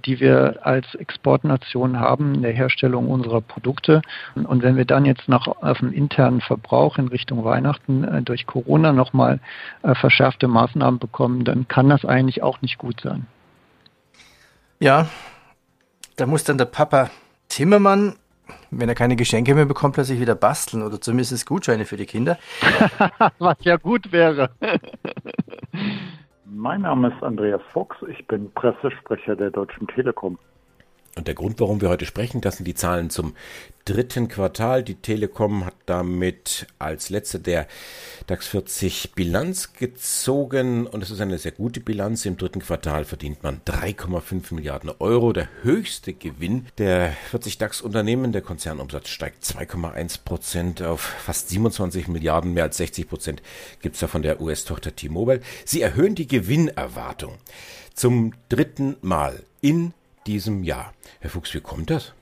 die 0.06 0.20
wir 0.22 0.60
als 0.62 0.96
Exportnation 0.96 2.00
haben 2.00 2.36
in 2.36 2.44
der 2.44 2.54
Herstellung 2.54 3.10
unserer 3.10 3.42
Produkte. 3.42 4.02
Und 4.36 4.64
wenn 4.64 4.78
wir 4.78 4.86
dann 4.86 5.04
jetzt 5.04 5.28
noch 5.28 5.49
auf 5.62 5.80
dem 5.80 5.94
internen 5.94 6.42
Verbrauch 6.42 6.98
in 6.98 7.08
Richtung 7.08 7.44
Weihnachten 7.44 8.04
äh, 8.04 8.22
durch 8.22 8.46
Corona 8.46 8.94
nochmal 8.94 9.40
äh, 9.84 9.96
verschärfte 9.96 10.48
Maßnahmen 10.48 11.00
bekommen, 11.00 11.44
dann 11.46 11.68
kann 11.68 11.90
das 11.90 12.06
eigentlich 12.06 12.44
auch 12.44 12.62
nicht 12.62 12.78
gut 12.78 13.02
sein. 13.02 13.26
Ja, 14.80 15.08
da 16.16 16.26
muss 16.26 16.44
dann 16.44 16.58
der 16.58 16.66
Papa 16.66 17.10
Timmermann, 17.50 18.16
wenn 18.72 18.90
er 18.90 18.96
keine 18.96 19.16
Geschenke 19.16 19.56
mehr 19.56 19.66
bekommt, 19.66 19.96
plötzlich 19.96 20.20
wieder 20.20 20.36
basteln 20.36 20.84
oder 20.84 21.02
zumindest 21.02 21.46
Gutscheine 21.46 21.86
für 21.86 21.98
die 21.98 22.06
Kinder. 22.06 22.38
Was 23.40 23.58
ja 23.62 23.78
gut 23.78 24.12
wäre. 24.12 24.52
Mein 26.46 26.82
Name 26.82 27.10
ist 27.10 27.22
Andreas 27.24 27.62
Fuchs, 27.72 27.98
ich 28.10 28.26
bin 28.28 28.52
Pressesprecher 28.54 29.36
der 29.36 29.52
Deutschen 29.52 29.88
Telekom. 29.88 30.38
Und 31.20 31.28
der 31.28 31.36
Grund, 31.36 31.60
warum 31.60 31.82
wir 31.82 31.90
heute 31.90 32.06
sprechen, 32.06 32.40
das 32.40 32.56
sind 32.56 32.66
die 32.66 32.76
Zahlen 32.76 33.10
zum 33.10 33.36
dritten 33.84 34.30
Quartal. 34.30 34.84
Die 34.84 34.96
Telekom 34.96 35.66
hat 35.66 35.74
damit 35.86 36.66
als 36.80 37.10
letzte 37.10 37.42
der 37.42 37.68
DAX 38.28 38.48
40 38.48 39.16
Bilanz 39.16 39.74
gezogen 39.74 40.88
und 40.88 41.04
es 41.04 41.12
ist 41.12 41.20
eine 41.20 41.38
sehr 41.38 41.52
gute 41.52 41.82
Bilanz. 41.82 42.26
Im 42.26 42.38
dritten 42.38 42.62
Quartal 42.62 43.04
verdient 43.04 43.44
man 43.44 43.60
3,5 43.66 44.54
Milliarden 44.54 44.92
Euro. 45.00 45.34
Der 45.34 45.50
höchste 45.62 46.14
Gewinn 46.14 46.68
der 46.78 47.12
40 47.32 47.58
DAX-Unternehmen. 47.58 48.32
Der 48.32 48.42
Konzernumsatz 48.42 49.10
steigt 49.10 49.44
2,1 49.44 50.24
Prozent 50.24 50.82
auf 50.82 51.02
fast 51.02 51.50
27 51.50 52.08
Milliarden. 52.08 52.54
Mehr 52.54 52.64
als 52.64 52.78
60 52.78 53.10
Prozent 53.10 53.42
gibt 53.82 53.96
es 53.96 54.00
da 54.00 54.08
von 54.08 54.22
der 54.22 54.40
US-Tochter 54.40 54.96
T-Mobile. 54.96 55.42
Sie 55.66 55.82
erhöhen 55.82 56.16
die 56.16 56.28
Gewinnerwartung 56.30 57.40
zum 57.94 58.32
dritten 58.48 58.96
Mal 59.02 59.44
in 59.60 59.94
diesem 60.28 60.64
Jahr. 60.64 60.94
Herr 61.20 61.30
Fuchs, 61.30 61.54
wie 61.54 61.62
kommt 61.62 61.90
das? 61.90 62.16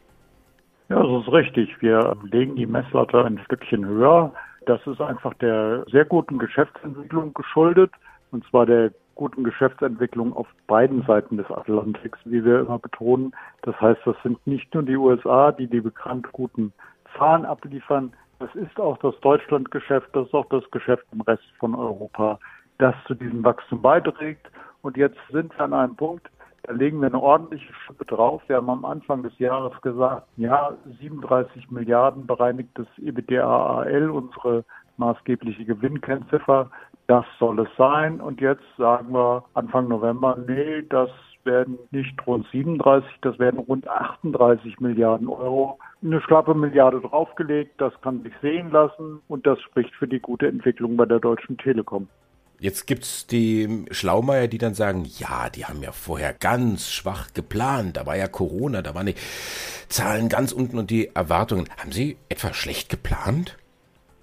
Ja, 0.90 1.04
das 1.04 1.24
ist 1.24 1.32
richtig. 1.32 1.82
Wir 1.82 2.16
legen 2.24 2.56
die 2.56 2.66
Messlatte 2.66 3.24
ein 3.26 3.40
Stückchen 3.46 3.86
höher. 3.86 4.34
Das 4.66 4.86
ist 4.88 5.02
einfach 5.02 5.34
der 5.36 5.86
sehr 5.92 6.06
guten 6.06 6.40
Geschäftsentwicklung 6.40 7.34
geschuldet. 7.34 7.92
Und 8.32 8.46
zwar 8.50 8.66
der 8.66 8.92
guten 9.16 9.44
Geschäftsentwicklung 9.44 10.34
auf 10.34 10.48
beiden 10.68 11.04
Seiten 11.04 11.38
des 11.38 11.50
Atlantiks, 11.50 12.20
wie 12.26 12.46
wir 12.46 12.62
immer 12.62 12.80
betonen. 12.80 13.34
Das 13.64 13.80
heißt, 13.82 14.00
das 14.06 14.16
sind 14.24 14.46
nicht 14.48 14.74
nur 14.74 14.84
die 14.84 14.96
USA, 14.96 15.52
die 15.52 15.68
die 15.68 15.82
bekannt 15.82 16.32
guten 16.32 16.72
Zahlen 17.18 17.46
abliefern. 17.46 18.14
Das 18.40 18.54
ist 18.56 18.80
auch 18.80 18.98
das 19.00 19.20
Deutschlandgeschäft, 19.22 20.08
das 20.14 20.28
ist 20.28 20.34
auch 20.34 20.46
das 20.50 20.70
Geschäft 20.72 21.04
im 21.12 21.22
Rest 21.22 21.44
von 21.60 21.74
Europa, 21.74 22.40
das 22.78 22.94
zu 23.08 23.16
diesem 23.16 23.44
Wachstum 23.44 23.82
beiträgt. 23.82 24.48
Und 24.84 24.96
jetzt 24.96 25.18
sind 25.32 25.58
wir 25.58 25.66
an 25.66 25.74
einem 25.74 25.96
Punkt, 25.96 26.30
da 26.68 26.74
legen 26.74 27.00
wir 27.00 27.08
eine 27.08 27.22
ordentliche 27.22 27.74
Schippe 27.74 28.04
drauf. 28.04 28.42
Wir 28.48 28.58
haben 28.58 28.70
am 28.70 28.84
Anfang 28.84 29.24
des 29.24 29.38
Jahres 29.40 29.82
gesagt, 29.82 30.28
ja, 30.36 30.74
37 31.00 31.72
Milliarden 31.72 32.28
bereinigtes 32.28 32.88
EBDAAL, 32.98 34.10
unsere 34.10 34.66
maßgebliche 34.98 35.64
Gewinnkennziffer, 35.64 36.70
das 37.08 37.26
soll 37.40 37.62
es 37.62 37.70
sein. 37.78 38.20
Und 38.20 38.42
jetzt 38.42 38.66
sagen 38.78 39.14
wir 39.14 39.46
Anfang 39.54 39.88
November, 39.88 40.38
nee, 40.46 40.82
das 40.90 41.10
werden 41.46 41.80
nicht 41.92 42.28
rund 42.28 42.46
37, 42.52 43.10
das 43.22 43.40
werden 43.40 43.60
rund 43.60 43.88
38 43.88 44.82
Milliarden 44.82 45.30
Euro. 45.30 45.80
Eine 46.04 46.20
schlappe 46.20 46.54
Milliarde 46.54 47.00
draufgelegt, 47.00 47.80
das 47.80 47.94
kann 48.02 48.24
sich 48.24 48.34
sehen 48.42 48.72
lassen 48.72 49.22
und 49.30 49.48
das 49.48 49.62
spricht 49.62 49.96
für 49.96 50.08
die 50.08 50.20
gute 50.20 50.48
Entwicklung 50.48 50.98
bei 50.98 51.06
der 51.06 51.20
Deutschen 51.20 51.58
Telekom. 51.58 52.10
Jetzt 52.60 52.88
gibt's 52.88 53.28
die 53.28 53.86
Schlaumeier, 53.92 54.48
die 54.48 54.58
dann 54.58 54.74
sagen, 54.74 55.06
ja, 55.06 55.50
die 55.50 55.66
haben 55.66 55.84
ja 55.84 55.92
vorher 55.92 56.34
ganz 56.34 56.90
schwach 56.90 57.28
geplant. 57.36 57.98
Da 57.98 58.08
war 58.08 58.18
ja 58.18 58.28
Corona, 58.28 58.82
da 58.82 58.96
waren 58.96 59.06
die 59.06 59.16
Zahlen 59.90 60.28
ganz 60.28 60.54
unten 60.54 60.80
und 60.80 60.90
die 60.90 61.10
Erwartungen. 61.14 61.70
Haben 61.78 61.92
Sie 61.92 62.18
etwa 62.30 62.54
schlecht 62.54 62.90
geplant? 62.90 63.58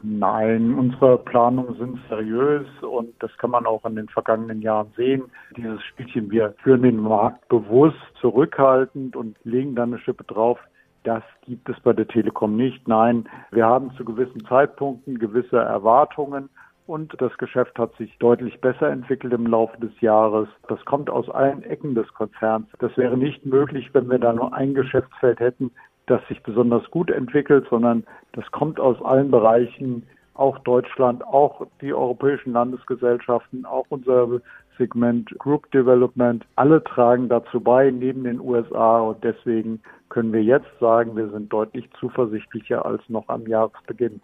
Nein, 0.02 0.74
unsere 0.74 1.16
Planungen 1.16 1.76
sind 1.78 2.00
seriös 2.08 2.66
und 2.82 3.14
das 3.20 3.30
kann 3.38 3.50
man 3.50 3.66
auch 3.66 3.84
in 3.86 3.94
den 3.94 4.08
vergangenen 4.08 4.60
Jahren 4.60 4.92
sehen. 4.96 5.22
Dieses 5.56 5.82
Spielchen, 5.84 6.30
wir 6.30 6.54
führen 6.62 6.82
den 6.82 6.98
Markt 6.98 7.48
bewusst 7.48 7.96
zurückhaltend 8.20 9.14
und 9.14 9.36
legen 9.44 9.76
dann 9.76 9.92
eine 9.92 10.02
Schippe 10.02 10.24
drauf. 10.24 10.58
Das 11.04 11.22
gibt 11.46 11.68
es 11.68 11.78
bei 11.80 11.92
der 11.92 12.08
Telekom 12.08 12.56
nicht. 12.56 12.86
Nein, 12.88 13.28
wir 13.52 13.64
haben 13.64 13.94
zu 13.96 14.04
gewissen 14.04 14.44
Zeitpunkten 14.46 15.18
gewisse 15.18 15.58
Erwartungen 15.58 16.50
und 16.86 17.14
das 17.20 17.36
Geschäft 17.38 17.78
hat 17.78 17.94
sich 17.96 18.16
deutlich 18.18 18.60
besser 18.60 18.90
entwickelt 18.90 19.32
im 19.32 19.46
Laufe 19.46 19.78
des 19.80 19.98
Jahres. 20.00 20.48
Das 20.68 20.84
kommt 20.84 21.08
aus 21.08 21.28
allen 21.30 21.62
Ecken 21.62 21.94
des 21.94 22.12
Konzerns. 22.14 22.66
Das 22.78 22.96
wäre 22.96 23.16
nicht 23.16 23.46
möglich, 23.46 23.90
wenn 23.92 24.10
wir 24.10 24.18
da 24.18 24.32
nur 24.32 24.54
ein 24.54 24.74
Geschäftsfeld 24.74 25.40
hätten, 25.40 25.70
das 26.06 26.20
sich 26.28 26.42
besonders 26.42 26.90
gut 26.90 27.10
entwickelt, 27.10 27.66
sondern 27.70 28.04
das 28.32 28.50
kommt 28.50 28.78
aus 28.78 29.00
allen 29.02 29.30
Bereichen, 29.30 30.06
auch 30.34 30.58
Deutschland, 30.60 31.24
auch 31.24 31.66
die 31.80 31.94
europäischen 31.94 32.52
Landesgesellschaften, 32.52 33.64
auch 33.64 33.86
unser 33.88 34.40
Segment 34.76 35.30
Group 35.38 35.70
Development. 35.70 36.44
Alle 36.56 36.82
tragen 36.82 37.28
dazu 37.28 37.60
bei, 37.60 37.90
neben 37.90 38.24
den 38.24 38.40
USA. 38.40 39.00
Und 39.00 39.22
deswegen 39.22 39.80
können 40.08 40.32
wir 40.32 40.42
jetzt 40.42 40.78
sagen, 40.80 41.16
wir 41.16 41.28
sind 41.30 41.52
deutlich 41.52 41.88
zuversichtlicher 41.98 42.84
als 42.84 43.00
noch 43.08 43.28
am 43.28 43.46
Jahresbeginn. 43.46 44.20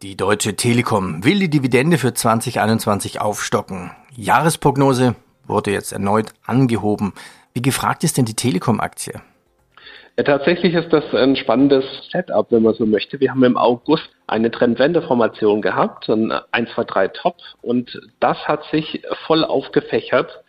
Die 0.00 0.16
Deutsche 0.16 0.54
Telekom 0.54 1.24
will 1.24 1.40
die 1.40 1.50
Dividende 1.50 1.98
für 1.98 2.14
2021 2.14 3.20
aufstocken. 3.20 3.90
Jahresprognose 4.14 5.16
wurde 5.44 5.72
jetzt 5.72 5.90
erneut 5.90 6.26
angehoben. 6.46 7.14
Wie 7.52 7.62
gefragt 7.62 8.04
ist 8.04 8.16
denn 8.16 8.24
die 8.24 8.36
Telekom-Aktie? 8.36 9.20
Ja, 10.16 10.22
tatsächlich 10.22 10.74
ist 10.74 10.92
das 10.92 11.02
ein 11.12 11.34
spannendes 11.34 11.84
Setup, 12.12 12.46
wenn 12.52 12.62
man 12.62 12.74
so 12.74 12.86
möchte. 12.86 13.18
Wir 13.18 13.32
haben 13.32 13.42
im 13.42 13.56
August 13.56 14.08
eine 14.28 14.52
Trendwendeformation 14.52 15.62
gehabt, 15.62 16.08
ein 16.08 16.30
1, 16.52 16.70
2, 16.76 16.84
3 16.84 17.08
Top 17.08 17.38
und 17.60 18.00
das 18.20 18.38
hat 18.46 18.62
sich 18.70 19.02
voll 19.26 19.42
aufgefächert 19.42 20.44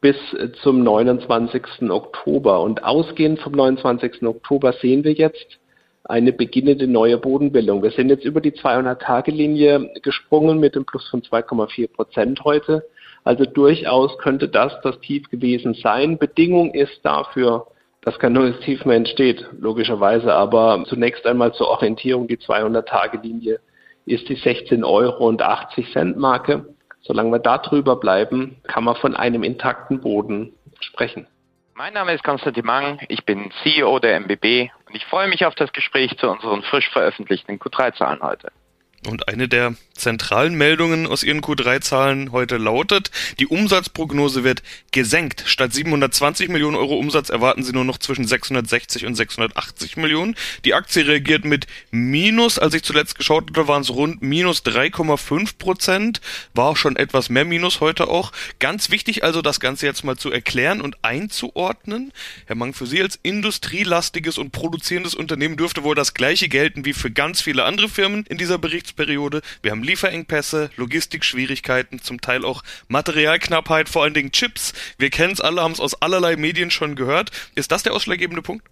bis 0.00 0.16
zum 0.62 0.84
29. 0.84 1.90
Oktober. 1.90 2.60
Und 2.60 2.84
ausgehend 2.84 3.40
vom 3.40 3.52
29. 3.52 4.22
Oktober 4.22 4.74
sehen 4.74 5.02
wir 5.02 5.12
jetzt, 5.12 5.59
eine 6.04 6.32
beginnende 6.32 6.86
neue 6.86 7.18
Bodenbildung. 7.18 7.82
Wir 7.82 7.90
sind 7.90 8.08
jetzt 8.08 8.24
über 8.24 8.40
die 8.40 8.52
200-Tage-Linie 8.52 9.90
gesprungen 10.02 10.58
mit 10.58 10.74
dem 10.74 10.84
Plus 10.84 11.08
von 11.08 11.22
2,4 11.22 11.92
Prozent 11.92 12.44
heute. 12.44 12.84
Also 13.24 13.44
durchaus 13.44 14.16
könnte 14.18 14.48
das 14.48 14.72
das 14.82 14.98
Tief 15.00 15.28
gewesen 15.30 15.74
sein. 15.74 16.18
Bedingung 16.18 16.72
ist 16.72 17.00
dafür, 17.04 17.66
dass 18.02 18.18
kein 18.18 18.32
neues 18.32 18.58
Tief 18.60 18.84
mehr 18.86 18.96
entsteht, 18.96 19.46
logischerweise. 19.58 20.32
Aber 20.32 20.84
zunächst 20.88 21.26
einmal 21.26 21.52
zur 21.52 21.68
Orientierung, 21.68 22.28
die 22.28 22.38
200-Tage-Linie 22.38 23.60
ist 24.06 24.28
die 24.28 24.36
16 24.36 24.84
Euro 24.84 25.28
und 25.28 25.42
80 25.42 25.92
Cent 25.92 26.16
Marke. 26.16 26.74
Solange 27.02 27.30
wir 27.32 27.38
da 27.38 27.58
drüber 27.58 27.96
bleiben, 27.96 28.56
kann 28.64 28.84
man 28.84 28.96
von 28.96 29.14
einem 29.14 29.42
intakten 29.42 30.00
Boden 30.00 30.54
sprechen. 30.80 31.26
Mein 31.74 31.94
Name 31.94 32.12
ist 32.12 32.24
Konstantin 32.24 32.66
Mang, 32.66 33.00
ich 33.08 33.24
bin 33.24 33.50
CEO 33.62 34.00
der 34.00 34.20
MBB 34.20 34.70
und 34.90 34.96
ich 34.96 35.04
freue 35.04 35.28
mich 35.28 35.44
auf 35.44 35.54
das 35.54 35.72
Gespräch 35.72 36.18
zu 36.18 36.28
unseren 36.28 36.62
frisch 36.62 36.88
veröffentlichten 36.90 37.60
Q3-Zahlen 37.60 38.20
heute. 38.22 38.50
Und 39.08 39.28
eine 39.28 39.46
der 39.46 39.74
zentralen 40.00 40.54
Meldungen 40.54 41.06
aus 41.06 41.22
ihren 41.22 41.40
Q3-Zahlen 41.40 42.32
heute 42.32 42.56
lautet, 42.56 43.10
die 43.38 43.46
Umsatzprognose 43.46 44.44
wird 44.44 44.62
gesenkt. 44.90 45.44
Statt 45.46 45.72
720 45.72 46.48
Millionen 46.48 46.76
Euro 46.76 46.96
Umsatz 46.96 47.30
erwarten 47.30 47.62
sie 47.62 47.72
nur 47.72 47.84
noch 47.84 47.98
zwischen 47.98 48.26
660 48.26 49.06
und 49.06 49.14
680 49.14 49.96
Millionen. 49.96 50.34
Die 50.64 50.74
Aktie 50.74 51.06
reagiert 51.06 51.44
mit 51.44 51.66
Minus. 51.90 52.58
Als 52.58 52.74
ich 52.74 52.82
zuletzt 52.82 53.16
geschaut 53.16 53.50
hatte, 53.50 53.68
waren 53.68 53.82
es 53.82 53.90
rund 53.90 54.22
minus 54.22 54.64
3,5 54.64 55.58
Prozent. 55.58 56.20
War 56.54 56.66
auch 56.66 56.76
schon 56.76 56.96
etwas 56.96 57.28
mehr 57.28 57.44
Minus 57.44 57.80
heute 57.80 58.08
auch. 58.08 58.32
Ganz 58.58 58.90
wichtig 58.90 59.22
also, 59.24 59.42
das 59.42 59.60
Ganze 59.60 59.86
jetzt 59.86 60.04
mal 60.04 60.16
zu 60.16 60.30
erklären 60.30 60.80
und 60.80 60.96
einzuordnen. 61.02 62.12
Herr 62.46 62.56
Mang, 62.56 62.74
für 62.74 62.86
Sie 62.86 63.02
als 63.02 63.18
industrielastiges 63.22 64.38
und 64.38 64.50
produzierendes 64.50 65.14
Unternehmen 65.14 65.56
dürfte 65.56 65.82
wohl 65.82 65.94
das 65.94 66.14
gleiche 66.14 66.48
gelten 66.48 66.84
wie 66.84 66.92
für 66.92 67.10
ganz 67.10 67.40
viele 67.40 67.64
andere 67.64 67.88
Firmen 67.88 68.24
in 68.28 68.38
dieser 68.38 68.58
Berichtsperiode. 68.58 69.42
Wir 69.62 69.70
haben 69.70 69.82
Lieferengpässe, 69.90 70.70
Logistikschwierigkeiten, 70.76 72.00
zum 72.00 72.20
Teil 72.20 72.44
auch 72.44 72.62
Materialknappheit, 72.86 73.88
vor 73.88 74.04
allen 74.04 74.14
Dingen 74.14 74.30
Chips. 74.30 74.72
Wir 74.98 75.10
kennen 75.10 75.32
es 75.32 75.40
alle, 75.40 75.62
haben 75.62 75.72
es 75.72 75.80
aus 75.80 76.00
allerlei 76.00 76.36
Medien 76.36 76.70
schon 76.70 76.94
gehört. 76.94 77.30
Ist 77.56 77.72
das 77.72 77.82
der 77.82 77.92
ausschlaggebende 77.92 78.40
Punkt? 78.40 78.64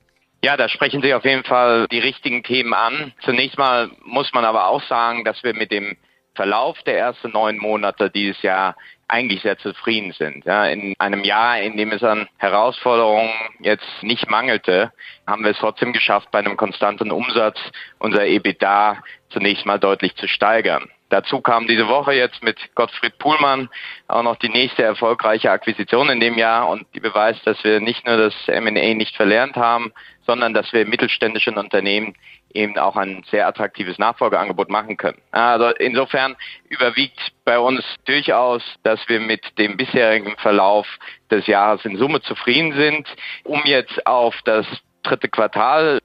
Ja, 0.45 0.57
da 0.57 0.69
sprechen 0.69 1.03
Sie 1.03 1.13
auf 1.15 1.25
jeden 1.25 1.43
Fall 1.43 1.89
die 1.91 1.99
richtigen 1.99 2.45
Themen 2.45 2.73
an. 2.73 3.13
Zunächst 3.25 3.59
mal 3.59 3.91
muss 4.05 4.33
man 4.33 4.45
aber 4.45 4.69
auch 4.69 4.83
sagen, 4.85 5.25
dass 5.25 5.43
wir 5.43 5.55
mit 5.55 5.73
dem 5.73 5.97
Verlauf 6.37 6.81
der 6.85 6.97
ersten 6.97 7.33
neun 7.33 7.59
Monate 7.59 8.11
dieses 8.11 8.41
Jahr 8.43 8.77
eigentlich 9.09 9.43
sehr 9.43 9.59
zufrieden 9.59 10.13
sind. 10.13 10.45
Ja, 10.45 10.67
in 10.67 10.95
einem 11.01 11.25
Jahr, 11.25 11.61
in 11.61 11.77
dem 11.77 11.91
es 11.91 12.05
an 12.05 12.29
Herausforderungen 12.37 13.33
jetzt 13.59 13.89
nicht 14.03 14.31
mangelte, 14.31 14.93
haben 15.27 15.43
wir 15.43 15.51
es 15.51 15.59
trotzdem 15.59 15.93
geschafft, 15.93 16.31
bei 16.31 16.39
einem 16.39 16.57
konstanten 16.57 17.11
Umsatz 17.11 17.59
unser 17.99 18.25
EBITDA 18.25 19.03
zunächst 19.31 19.67
mal 19.67 19.81
deutlich 19.81 20.15
zu 20.15 20.29
steigern. 20.29 20.89
Dazu 21.11 21.41
kam 21.41 21.67
diese 21.67 21.89
Woche 21.89 22.13
jetzt 22.13 22.43
mit 22.43 22.59
Gottfried 22.75 23.19
Puhlmann 23.19 23.71
auch 24.09 24.23
noch 24.23 24.37
die 24.37 24.51
nächste 24.51 24.83
erfolgreiche 24.83 25.51
Akquisition 25.51 26.11
in 26.11 26.21
dem 26.21 26.37
Jahr 26.37 26.69
und 26.69 26.87
die 26.95 27.01
beweist, 27.01 27.47
dass 27.47 27.63
wir 27.65 27.81
nicht 27.81 28.07
nur 28.07 28.17
das 28.17 28.35
M&A 28.47 28.95
nicht 28.95 29.17
verlernt 29.17 29.57
haben, 29.57 29.93
sondern 30.27 30.53
dass 30.53 30.73
wir 30.73 30.87
mittelständischen 30.87 31.57
Unternehmen 31.57 32.15
eben 32.53 32.79
auch 32.79 32.97
ein 32.97 33.25
sehr 33.31 33.47
attraktives 33.47 33.99
Nachfolgeangebot 33.99 34.69
machen 34.69 34.97
können. 34.97 35.21
Also 35.31 35.69
insofern 35.79 36.37
überwiegt 36.69 37.33
bei 37.45 37.59
uns 37.59 37.83
durchaus, 38.05 38.63
dass 38.83 39.01
wir 39.09 39.21
mit 39.21 39.59
dem 39.59 39.77
bisherigen 39.77 40.37
Verlauf 40.39 40.87
des 41.31 41.47
Jahres 41.47 41.85
in 41.85 41.97
Summe 41.97 42.21
zufrieden 42.21 42.73
sind. 42.75 43.09
Um 43.45 43.63
jetzt 43.65 44.07
auf 44.07 44.35
das 44.45 44.67
dritte 45.03 45.29
Quartal 45.29 46.01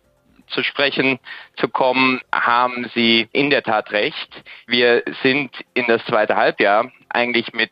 zu 0.54 0.64
sprechen 0.64 1.20
zu 1.58 1.68
kommen, 1.68 2.22
haben 2.34 2.90
Sie 2.94 3.28
in 3.32 3.50
der 3.50 3.64
Tat 3.64 3.92
recht. 3.92 4.44
Wir 4.68 5.04
sind 5.22 5.52
in 5.74 5.86
das 5.88 6.04
zweite 6.06 6.36
Halbjahr 6.36 6.92
eigentlich 7.10 7.54
mit 7.54 7.72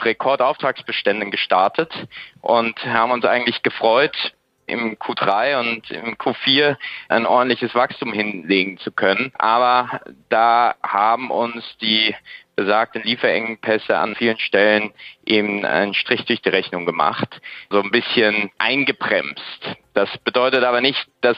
Rekordauftragsbeständen 0.00 1.30
gestartet 1.30 1.92
und 2.40 2.84
haben 2.84 3.12
uns 3.12 3.24
eigentlich 3.24 3.62
gefreut, 3.62 4.34
im 4.66 4.96
Q3 4.96 5.60
und 5.60 5.90
im 5.90 6.14
Q4 6.16 6.76
ein 7.08 7.26
ordentliches 7.26 7.74
Wachstum 7.74 8.12
hinlegen 8.12 8.78
zu 8.78 8.92
können. 8.92 9.32
Aber 9.38 10.00
da 10.28 10.74
haben 10.82 11.30
uns 11.30 11.64
die 11.78 12.14
besagten 12.56 13.02
Lieferengpässe 13.02 13.98
an 13.98 14.14
vielen 14.14 14.38
Stellen 14.38 14.92
eben 15.24 15.64
einen 15.64 15.94
Strich 15.94 16.24
durch 16.26 16.42
die 16.42 16.50
Rechnung 16.50 16.86
gemacht, 16.86 17.40
so 17.70 17.82
ein 17.82 17.90
bisschen 17.90 18.50
eingebremst. 18.58 19.76
Das 19.94 20.08
bedeutet 20.18 20.64
aber 20.64 20.80
nicht, 20.80 21.06
dass 21.22 21.36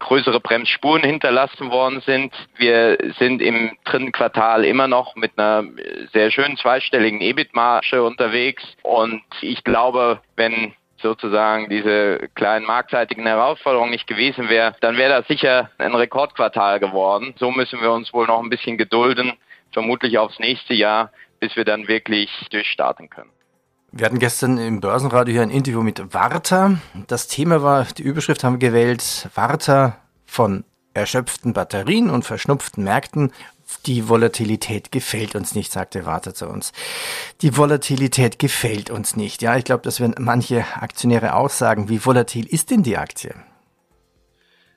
größere 0.00 0.40
Bremsspuren 0.40 1.02
hinterlassen 1.02 1.70
worden 1.70 2.00
sind. 2.00 2.34
Wir 2.56 2.98
sind 3.18 3.40
im 3.40 3.76
dritten 3.84 4.12
Quartal 4.12 4.64
immer 4.64 4.88
noch 4.88 5.14
mit 5.14 5.38
einer 5.38 5.64
sehr 6.12 6.30
schönen 6.30 6.56
zweistelligen 6.56 7.20
EBIT-Marge 7.20 8.02
unterwegs 8.02 8.64
und 8.82 9.22
ich 9.40 9.62
glaube, 9.62 10.20
wenn 10.36 10.74
sozusagen 11.00 11.68
diese 11.68 12.28
kleinen 12.34 12.66
marktseitigen 12.66 13.26
Herausforderungen 13.26 13.90
nicht 13.90 14.06
gewesen 14.06 14.48
wäre, 14.48 14.74
dann 14.80 14.96
wäre 14.96 15.20
das 15.20 15.28
sicher 15.28 15.70
ein 15.78 15.94
Rekordquartal 15.94 16.80
geworden. 16.80 17.34
So 17.38 17.50
müssen 17.50 17.80
wir 17.80 17.92
uns 17.92 18.12
wohl 18.12 18.26
noch 18.26 18.42
ein 18.42 18.50
bisschen 18.50 18.76
gedulden, 18.76 19.32
vermutlich 19.72 20.18
aufs 20.18 20.38
nächste 20.38 20.74
Jahr, 20.74 21.12
bis 21.38 21.56
wir 21.56 21.64
dann 21.64 21.88
wirklich 21.88 22.30
durchstarten 22.50 23.08
können. 23.08 23.30
Wir 23.92 24.06
hatten 24.06 24.18
gestern 24.18 24.58
im 24.58 24.80
Börsenradio 24.80 25.32
hier 25.32 25.42
ein 25.42 25.50
Interview 25.50 25.82
mit 25.82 26.14
Warta. 26.14 26.78
Das 27.08 27.26
Thema 27.26 27.62
war, 27.62 27.84
die 27.84 28.02
Überschrift 28.02 28.44
haben 28.44 28.60
wir 28.60 28.68
gewählt, 28.68 29.28
Warta 29.34 29.96
von 30.24 30.64
erschöpften 30.94 31.52
Batterien 31.52 32.08
und 32.10 32.24
verschnupften 32.24 32.84
Märkten 32.84 33.32
die 33.86 34.08
Volatilität 34.08 34.92
gefällt 34.92 35.34
uns 35.34 35.54
nicht, 35.54 35.72
sagte 35.72 36.06
Warta 36.06 36.34
zu 36.34 36.48
uns. 36.48 36.72
Die 37.40 37.56
Volatilität 37.56 38.38
gefällt 38.38 38.90
uns 38.90 39.16
nicht. 39.16 39.42
Ja, 39.42 39.56
ich 39.56 39.64
glaube, 39.64 39.82
das 39.84 40.00
werden 40.00 40.14
manche 40.18 40.64
Aktionäre 40.80 41.34
auch 41.34 41.50
sagen. 41.50 41.88
Wie 41.88 42.04
volatil 42.04 42.46
ist 42.46 42.70
denn 42.70 42.82
die 42.82 42.96
Aktie? 42.96 43.34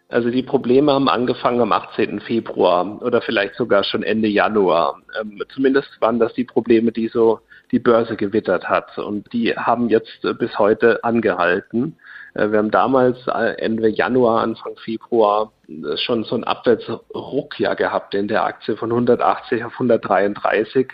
Also 0.10 0.30
die 0.30 0.44
Probleme 0.44 0.92
haben 0.92 1.10
angefangen 1.10 1.60
am 1.60 1.72
18. 1.72 2.20
Februar 2.22 3.02
oder 3.02 3.22
vielleicht 3.22 3.56
sogar 3.56 3.84
schon 3.84 4.04
Ende 4.04 4.28
Januar. 4.28 5.02
Ähm, 5.20 5.42
zumindest 5.54 5.90
waren 6.00 6.20
das 6.20 6.34
die 6.34 6.44
Probleme, 6.44 6.92
die 6.92 7.08
so 7.08 7.40
die 7.74 7.80
Börse 7.80 8.16
gewittert 8.16 8.70
hat. 8.70 8.98
Und 9.00 9.34
die 9.34 9.54
haben 9.58 9.90
jetzt 9.90 10.24
äh, 10.24 10.34
bis 10.34 10.58
heute 10.60 11.04
angehalten. 11.04 11.98
Äh, 12.36 12.52
wir 12.52 12.60
haben 12.60 12.72
damals 12.72 13.18
äh, 13.28 13.58
Ende 13.58 13.90
Januar, 13.90 14.42
Anfang 14.44 14.78
Februar 14.78 15.52
schon 15.96 16.24
so 16.24 16.36
einen 16.36 16.44
Abwärtsruck 16.44 17.60
ja 17.60 17.74
gehabt 17.74 18.14
in 18.14 18.28
der 18.28 18.46
Aktie 18.46 18.78
von 18.78 18.92
180 18.92 19.66
auf 19.66 19.74
133 19.74 20.88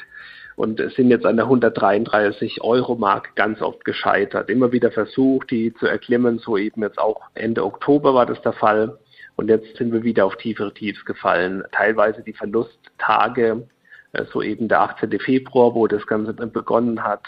und 0.55 0.81
sind 0.95 1.09
jetzt 1.09 1.25
an 1.25 1.35
der 1.35 1.45
133 1.45 2.61
Euro 2.61 2.95
Mark 2.95 3.35
ganz 3.35 3.61
oft 3.61 3.83
gescheitert. 3.83 4.49
Immer 4.49 4.71
wieder 4.71 4.91
versucht, 4.91 5.51
die 5.51 5.73
zu 5.73 5.85
erklimmen, 5.85 6.39
so 6.39 6.57
eben 6.57 6.81
jetzt 6.81 6.99
auch 6.99 7.21
Ende 7.33 7.65
Oktober 7.65 8.13
war 8.13 8.25
das 8.25 8.41
der 8.41 8.53
Fall. 8.53 8.97
Und 9.35 9.49
jetzt 9.49 9.77
sind 9.77 9.91
wir 9.91 10.03
wieder 10.03 10.25
auf 10.25 10.35
tiefere 10.37 10.73
Tiefs 10.73 11.03
gefallen. 11.05 11.63
Teilweise 11.71 12.23
die 12.23 12.33
Verlusttage, 12.33 13.67
so 14.31 14.41
eben 14.41 14.67
der 14.67 14.81
18. 14.81 15.19
Februar, 15.19 15.75
wo 15.75 15.87
das 15.87 16.05
Ganze 16.07 16.33
dann 16.33 16.51
begonnen 16.51 17.03
hat. 17.03 17.23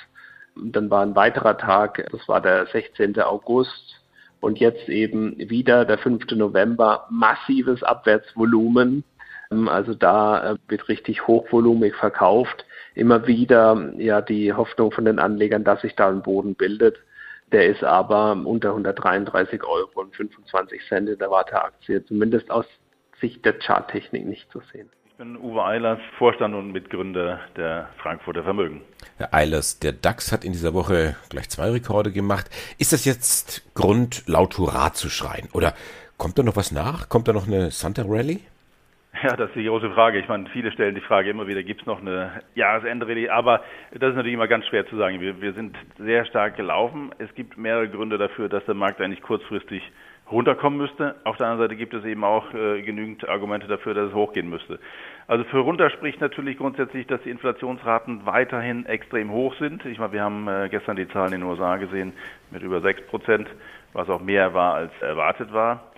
Dann 0.56 0.90
war 0.90 1.04
ein 1.04 1.16
weiterer 1.16 1.58
Tag, 1.58 2.06
das 2.12 2.28
war 2.28 2.42
der 2.42 2.66
16. 2.68 3.20
August, 3.22 4.02
und 4.42 4.60
jetzt 4.60 4.90
eben 4.90 5.38
wieder 5.38 5.86
der 5.86 6.00
5. 6.00 6.32
November 6.32 7.06
massives 7.10 7.84
Abwärtsvolumen. 7.84 9.04
Ähm, 9.52 9.70
also 9.70 9.94
da 9.94 10.54
äh, 10.54 10.58
wird 10.68 10.90
richtig 10.90 11.28
hochvolumig 11.28 11.96
verkauft. 11.96 12.66
Immer 12.96 13.28
wieder 13.28 13.94
ja 13.98 14.22
die 14.22 14.52
Hoffnung 14.52 14.92
von 14.92 15.06
den 15.06 15.20
Anlegern, 15.20 15.64
dass 15.64 15.82
sich 15.82 15.96
da 15.96 16.10
ein 16.10 16.24
Boden 16.24 16.56
bildet. 16.56 16.98
Der 17.52 17.68
ist 17.68 17.84
aber 17.84 18.32
unter 18.32 18.70
133 18.70 19.64
Euro 19.64 20.02
und 20.02 20.16
25 20.16 20.82
Cent 20.88 21.10
in 21.10 21.20
der 21.20 21.30
Warteaktie, 21.30 22.04
zumindest 22.06 22.50
aus 22.50 22.66
Sicht 23.20 23.46
der 23.46 23.60
Charttechnik 23.60 24.26
nicht 24.26 24.52
zu 24.52 24.62
sehen 24.74 24.90
bin 25.22 25.38
Uwe 25.38 25.64
Eilers, 25.64 26.00
Vorstand 26.18 26.56
und 26.56 26.72
Mitgründer 26.72 27.42
der 27.56 27.90
Frankfurter 28.02 28.42
Vermögen. 28.42 28.82
Herr 29.18 29.32
Eilers, 29.36 29.78
der 29.78 29.92
DAX 29.92 30.32
hat 30.32 30.44
in 30.44 30.52
dieser 30.52 30.74
Woche 30.74 31.16
gleich 31.30 31.48
zwei 31.48 31.70
Rekorde 31.70 32.12
gemacht. 32.12 32.50
Ist 32.80 32.92
das 32.92 33.06
jetzt 33.06 33.72
Grund, 33.76 34.24
laut 34.26 34.58
Hurra 34.58 34.94
zu 34.94 35.10
schreien? 35.12 35.48
Oder 35.54 35.76
kommt 36.18 36.40
da 36.40 36.44
noch 36.44 36.56
was 36.56 36.72
nach? 36.72 37.08
Kommt 37.08 37.28
da 37.28 37.34
noch 37.34 37.46
eine 37.46 37.70
Santa 37.70 38.02
Rally? 38.08 38.40
Ja, 39.22 39.36
das 39.36 39.50
ist 39.50 39.58
die 39.58 39.66
große 39.66 39.92
Frage. 39.92 40.18
Ich 40.18 40.28
meine, 40.28 40.50
viele 40.50 40.72
stellen 40.72 40.96
die 40.96 41.02
Frage 41.02 41.30
immer 41.30 41.46
wieder, 41.46 41.62
gibt 41.62 41.82
es 41.82 41.86
noch 41.86 42.02
eine 42.02 42.42
Jahresende-Rallye? 42.56 43.30
Aber 43.30 43.62
das 43.92 44.10
ist 44.10 44.16
natürlich 44.16 44.34
immer 44.34 44.48
ganz 44.48 44.66
schwer 44.66 44.88
zu 44.88 44.98
sagen. 44.98 45.22
Wir, 45.22 45.40
wir 45.40 45.54
sind 45.54 45.78
sehr 46.00 46.26
stark 46.26 46.56
gelaufen. 46.56 47.12
Es 47.20 47.32
gibt 47.36 47.60
mehrere 47.60 47.90
Gründe 47.90 48.18
dafür, 48.18 48.50
dass 48.50 48.66
der 48.66 48.74
Markt 48.74 49.00
eigentlich 49.00 49.22
kurzfristig 49.22 49.84
runterkommen 50.32 50.80
müsste. 50.80 51.16
Auf 51.24 51.38
der 51.38 51.48
anderen 51.48 51.68
Seite 51.68 51.76
gibt 51.76 51.94
es 51.94 52.06
eben 52.06 52.24
auch 52.24 52.54
äh, 52.54 52.82
genügend 52.82 53.28
Argumente 53.28 53.68
dafür, 53.68 53.94
dass 53.94 54.10
es 54.10 54.14
hochgehen 54.14 54.50
müsste. 54.50 54.80
Also 55.28 55.44
für 55.46 55.60
runter 55.60 55.90
spricht 55.90 56.22
natürlich 56.22 56.58
grundsätzlich, 56.58 57.08
dass 57.08 57.22
die 57.24 57.30
Inflationsraten 57.30 58.26
weiterhin 58.26 58.86
extrem 58.86 59.32
hoch 59.32 59.56
sind. 59.60 59.86
Ich 59.86 60.00
meine, 60.00 60.14
wir 60.14 60.24
haben 60.24 60.48
äh, 60.48 60.70
gestern 60.70 60.96
die 60.96 61.08
Zahlen 61.10 61.34
in 61.34 61.42
den 61.42 61.50
USA 61.50 61.78
gesehen 61.78 62.14
mit 62.52 62.64
über 62.64 62.82
6 62.82 63.08
Prozent, 63.08 63.48
was 63.94 64.10
auch 64.10 64.22
mehr 64.22 64.54
war 64.54 64.76
als 64.76 64.92
erwartet 65.02 65.54
war. 65.54 65.92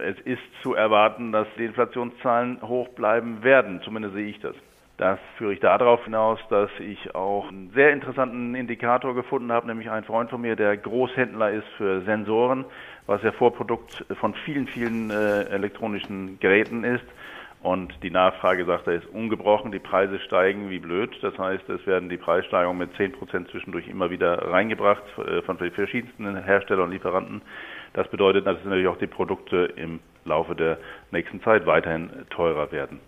es 0.00 0.18
ist 0.20 0.42
zu 0.62 0.74
erwarten, 0.74 1.32
dass 1.32 1.48
die 1.58 1.64
Inflationszahlen 1.64 2.62
hoch 2.62 2.88
bleiben 2.90 3.42
werden. 3.42 3.80
Zumindest 3.82 4.14
sehe 4.14 4.28
ich 4.28 4.40
das. 4.40 4.54
Das 4.98 5.18
führe 5.36 5.52
ich 5.52 5.60
darauf 5.60 6.04
hinaus, 6.04 6.40
dass 6.48 6.70
ich 6.80 7.14
auch 7.14 7.48
einen 7.48 7.70
sehr 7.74 7.92
interessanten 7.92 8.54
Indikator 8.54 9.14
gefunden 9.14 9.52
habe, 9.52 9.66
nämlich 9.66 9.90
ein 9.90 10.04
Freund 10.04 10.30
von 10.30 10.40
mir, 10.40 10.56
der 10.56 10.74
Großhändler 10.76 11.50
ist 11.50 11.68
für 11.76 12.00
Sensoren, 12.02 12.64
was 13.06 13.22
ja 13.22 13.32
Vorprodukt 13.32 14.06
von 14.18 14.34
vielen, 14.46 14.66
vielen 14.66 15.10
äh, 15.10 15.42
elektronischen 15.50 16.40
Geräten 16.40 16.82
ist. 16.82 17.04
Und 17.62 17.92
die 18.02 18.10
Nachfrage, 18.10 18.64
sagt 18.64 18.86
er, 18.86 18.94
ist 18.94 19.06
ungebrochen. 19.06 19.72
Die 19.72 19.80
Preise 19.80 20.18
steigen 20.20 20.70
wie 20.70 20.78
blöd. 20.78 21.10
Das 21.20 21.36
heißt, 21.36 21.68
es 21.68 21.86
werden 21.86 22.08
die 22.08 22.16
Preissteigerungen 22.16 22.78
mit 22.78 22.96
10 22.96 23.12
Prozent 23.12 23.48
zwischendurch 23.50 23.88
immer 23.88 24.08
wieder 24.08 24.50
reingebracht 24.50 25.02
äh, 25.18 25.42
von 25.42 25.58
verschiedensten 25.58 26.42
Herstellern 26.42 26.84
und 26.84 26.92
Lieferanten. 26.92 27.42
Das 27.92 28.08
bedeutet 28.08 28.46
dass 28.46 28.56
natürlich 28.64 28.88
auch 28.88 28.98
die 28.98 29.06
Produkte 29.06 29.72
im 29.76 30.00
Laufe 30.24 30.54
der 30.54 30.78
nächsten 31.10 31.42
Zeit 31.42 31.66
weiterhin 31.66 32.10
teurer 32.30 32.70
werden. 32.72 33.00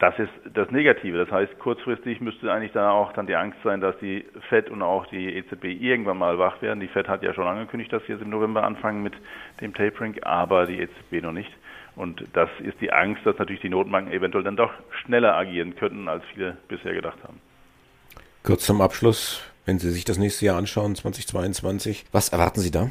Das 0.00 0.18
ist 0.18 0.30
das 0.52 0.70
Negative. 0.70 1.18
Das 1.18 1.30
heißt, 1.30 1.58
kurzfristig 1.60 2.20
müsste 2.20 2.52
eigentlich 2.52 2.72
da 2.72 2.90
auch 2.90 3.12
dann 3.12 3.26
die 3.26 3.36
Angst 3.36 3.58
sein, 3.62 3.80
dass 3.80 3.96
die 3.98 4.24
FED 4.48 4.68
und 4.70 4.82
auch 4.82 5.06
die 5.06 5.36
EZB 5.36 5.64
irgendwann 5.64 6.18
mal 6.18 6.38
wach 6.38 6.60
werden. 6.62 6.80
Die 6.80 6.88
FED 6.88 7.08
hat 7.08 7.22
ja 7.22 7.32
schon 7.32 7.46
angekündigt, 7.46 7.92
dass 7.92 8.04
sie 8.06 8.12
jetzt 8.12 8.22
im 8.22 8.30
November 8.30 8.64
anfangen 8.64 9.02
mit 9.02 9.14
dem 9.60 9.72
Tapering, 9.72 10.20
aber 10.22 10.66
die 10.66 10.80
EZB 10.80 11.22
noch 11.22 11.32
nicht. 11.32 11.50
Und 11.96 12.24
das 12.32 12.50
ist 12.58 12.80
die 12.80 12.92
Angst, 12.92 13.24
dass 13.24 13.38
natürlich 13.38 13.62
die 13.62 13.68
Notenbanken 13.68 14.12
eventuell 14.12 14.42
dann 14.42 14.56
doch 14.56 14.72
schneller 15.04 15.36
agieren 15.36 15.76
könnten, 15.76 16.08
als 16.08 16.24
viele 16.32 16.56
bisher 16.66 16.92
gedacht 16.92 17.18
haben. 17.22 17.40
Kurz 18.42 18.66
zum 18.66 18.80
Abschluss, 18.80 19.42
wenn 19.64 19.78
Sie 19.78 19.90
sich 19.90 20.04
das 20.04 20.18
nächste 20.18 20.44
Jahr 20.44 20.58
anschauen, 20.58 20.96
2022, 20.96 22.06
was 22.10 22.30
erwarten 22.30 22.60
Sie 22.60 22.72
da? 22.72 22.90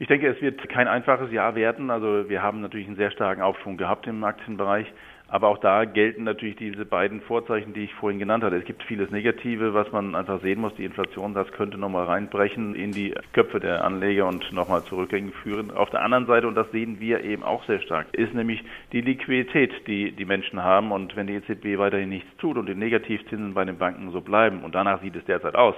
Ich 0.00 0.08
denke, 0.08 0.28
es 0.28 0.40
wird 0.40 0.66
kein 0.70 0.88
einfaches 0.88 1.30
Jahr 1.30 1.54
werden. 1.54 1.90
Also 1.90 2.30
wir 2.30 2.42
haben 2.42 2.62
natürlich 2.62 2.86
einen 2.86 2.96
sehr 2.96 3.10
starken 3.10 3.42
Aufschwung 3.42 3.76
gehabt 3.76 4.06
im 4.06 4.24
Aktienbereich. 4.24 4.90
Aber 5.28 5.48
auch 5.48 5.58
da 5.58 5.84
gelten 5.84 6.24
natürlich 6.24 6.56
diese 6.56 6.86
beiden 6.86 7.20
Vorzeichen, 7.20 7.74
die 7.74 7.84
ich 7.84 7.92
vorhin 7.92 8.18
genannt 8.18 8.42
hatte. 8.42 8.56
Es 8.56 8.64
gibt 8.64 8.82
vieles 8.84 9.10
Negative, 9.10 9.74
was 9.74 9.92
man 9.92 10.14
einfach 10.14 10.40
sehen 10.40 10.62
muss. 10.62 10.74
Die 10.76 10.86
Inflation, 10.86 11.34
das 11.34 11.52
könnte 11.52 11.76
nochmal 11.76 12.06
reinbrechen 12.06 12.74
in 12.74 12.92
die 12.92 13.12
Köpfe 13.34 13.60
der 13.60 13.84
Anleger 13.84 14.26
und 14.26 14.50
nochmal 14.54 14.82
zu 14.84 14.96
Rückgängen 14.96 15.32
führen. 15.32 15.70
Auf 15.70 15.90
der 15.90 16.00
anderen 16.00 16.24
Seite, 16.24 16.48
und 16.48 16.54
das 16.54 16.70
sehen 16.72 16.98
wir 16.98 17.22
eben 17.22 17.42
auch 17.42 17.62
sehr 17.66 17.82
stark, 17.82 18.06
ist 18.12 18.32
nämlich 18.32 18.64
die 18.92 19.02
Liquidität, 19.02 19.86
die 19.86 20.12
die 20.12 20.24
Menschen 20.24 20.64
haben. 20.64 20.92
Und 20.92 21.14
wenn 21.14 21.26
die 21.26 21.34
EZB 21.34 21.78
weiterhin 21.78 22.08
nichts 22.08 22.34
tut 22.38 22.56
und 22.56 22.66
die 22.70 22.74
Negativzinsen 22.74 23.52
bei 23.52 23.66
den 23.66 23.76
Banken 23.76 24.12
so 24.12 24.22
bleiben, 24.22 24.64
und 24.64 24.74
danach 24.74 25.02
sieht 25.02 25.14
es 25.14 25.26
derzeit 25.26 25.56
aus, 25.56 25.74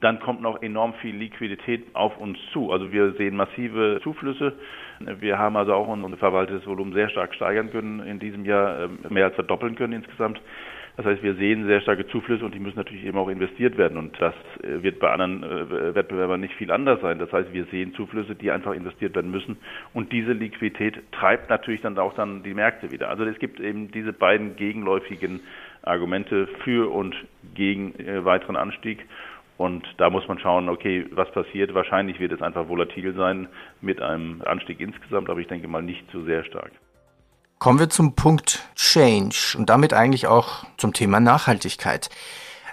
dann 0.00 0.20
kommt 0.20 0.40
noch 0.40 0.62
enorm 0.62 0.94
viel 0.94 1.16
Liquidität 1.16 1.84
auf 1.94 2.16
uns 2.18 2.38
zu. 2.52 2.70
Also 2.70 2.92
wir 2.92 3.12
sehen 3.12 3.36
massive 3.36 4.00
Zuflüsse. 4.02 4.52
Wir 5.20 5.38
haben 5.38 5.56
also 5.56 5.74
auch 5.74 5.88
unser 5.88 6.16
verwaltetes 6.16 6.66
Volumen 6.66 6.92
sehr 6.92 7.08
stark 7.08 7.34
steigern 7.34 7.70
können 7.70 8.00
in 8.00 8.18
diesem 8.18 8.44
Jahr, 8.44 8.84
ähm, 8.84 8.98
mehr 9.08 9.26
als 9.26 9.34
verdoppeln 9.34 9.74
können 9.74 9.92
insgesamt. 9.92 10.40
Das 10.98 11.06
heißt, 11.06 11.22
wir 11.22 11.36
sehen 11.36 11.64
sehr 11.66 11.80
starke 11.80 12.08
Zuflüsse 12.08 12.44
und 12.44 12.56
die 12.56 12.58
müssen 12.58 12.76
natürlich 12.76 13.04
eben 13.04 13.18
auch 13.18 13.28
investiert 13.28 13.78
werden. 13.78 13.96
Und 13.98 14.20
das 14.20 14.34
äh, 14.64 14.82
wird 14.82 14.98
bei 14.98 15.10
anderen 15.10 15.44
äh, 15.44 15.94
Wettbewerbern 15.94 16.40
nicht 16.40 16.54
viel 16.54 16.72
anders 16.72 17.00
sein. 17.00 17.20
Das 17.20 17.32
heißt, 17.32 17.52
wir 17.52 17.66
sehen 17.66 17.94
Zuflüsse, 17.94 18.34
die 18.34 18.50
einfach 18.50 18.72
investiert 18.72 19.14
werden 19.14 19.30
müssen. 19.30 19.58
Und 19.94 20.12
diese 20.12 20.32
Liquidität 20.32 21.00
treibt 21.12 21.50
natürlich 21.50 21.82
dann 21.82 21.96
auch 21.98 22.14
dann 22.14 22.42
die 22.42 22.52
Märkte 22.52 22.90
wieder. 22.90 23.10
Also 23.10 23.24
es 23.24 23.38
gibt 23.38 23.60
eben 23.60 23.92
diese 23.92 24.12
beiden 24.12 24.56
gegenläufigen 24.56 25.38
Argumente 25.82 26.48
für 26.64 26.92
und 26.92 27.14
gegen 27.54 27.94
äh, 28.00 28.24
weiteren 28.24 28.56
Anstieg. 28.56 29.06
Und 29.58 29.84
da 29.98 30.08
muss 30.08 30.26
man 30.28 30.38
schauen, 30.38 30.68
okay, 30.68 31.04
was 31.10 31.30
passiert. 31.32 31.74
Wahrscheinlich 31.74 32.20
wird 32.20 32.32
es 32.32 32.40
einfach 32.40 32.68
volatil 32.68 33.12
sein 33.14 33.48
mit 33.80 34.00
einem 34.00 34.40
Anstieg 34.42 34.80
insgesamt, 34.80 35.28
aber 35.28 35.40
ich 35.40 35.48
denke 35.48 35.66
mal 35.66 35.82
nicht 35.82 36.08
zu 36.12 36.22
sehr 36.24 36.44
stark. 36.44 36.70
Kommen 37.58 37.80
wir 37.80 37.90
zum 37.90 38.14
Punkt 38.14 38.68
Change 38.76 39.56
und 39.58 39.68
damit 39.68 39.92
eigentlich 39.92 40.28
auch 40.28 40.64
zum 40.76 40.92
Thema 40.92 41.18
Nachhaltigkeit. 41.18 42.08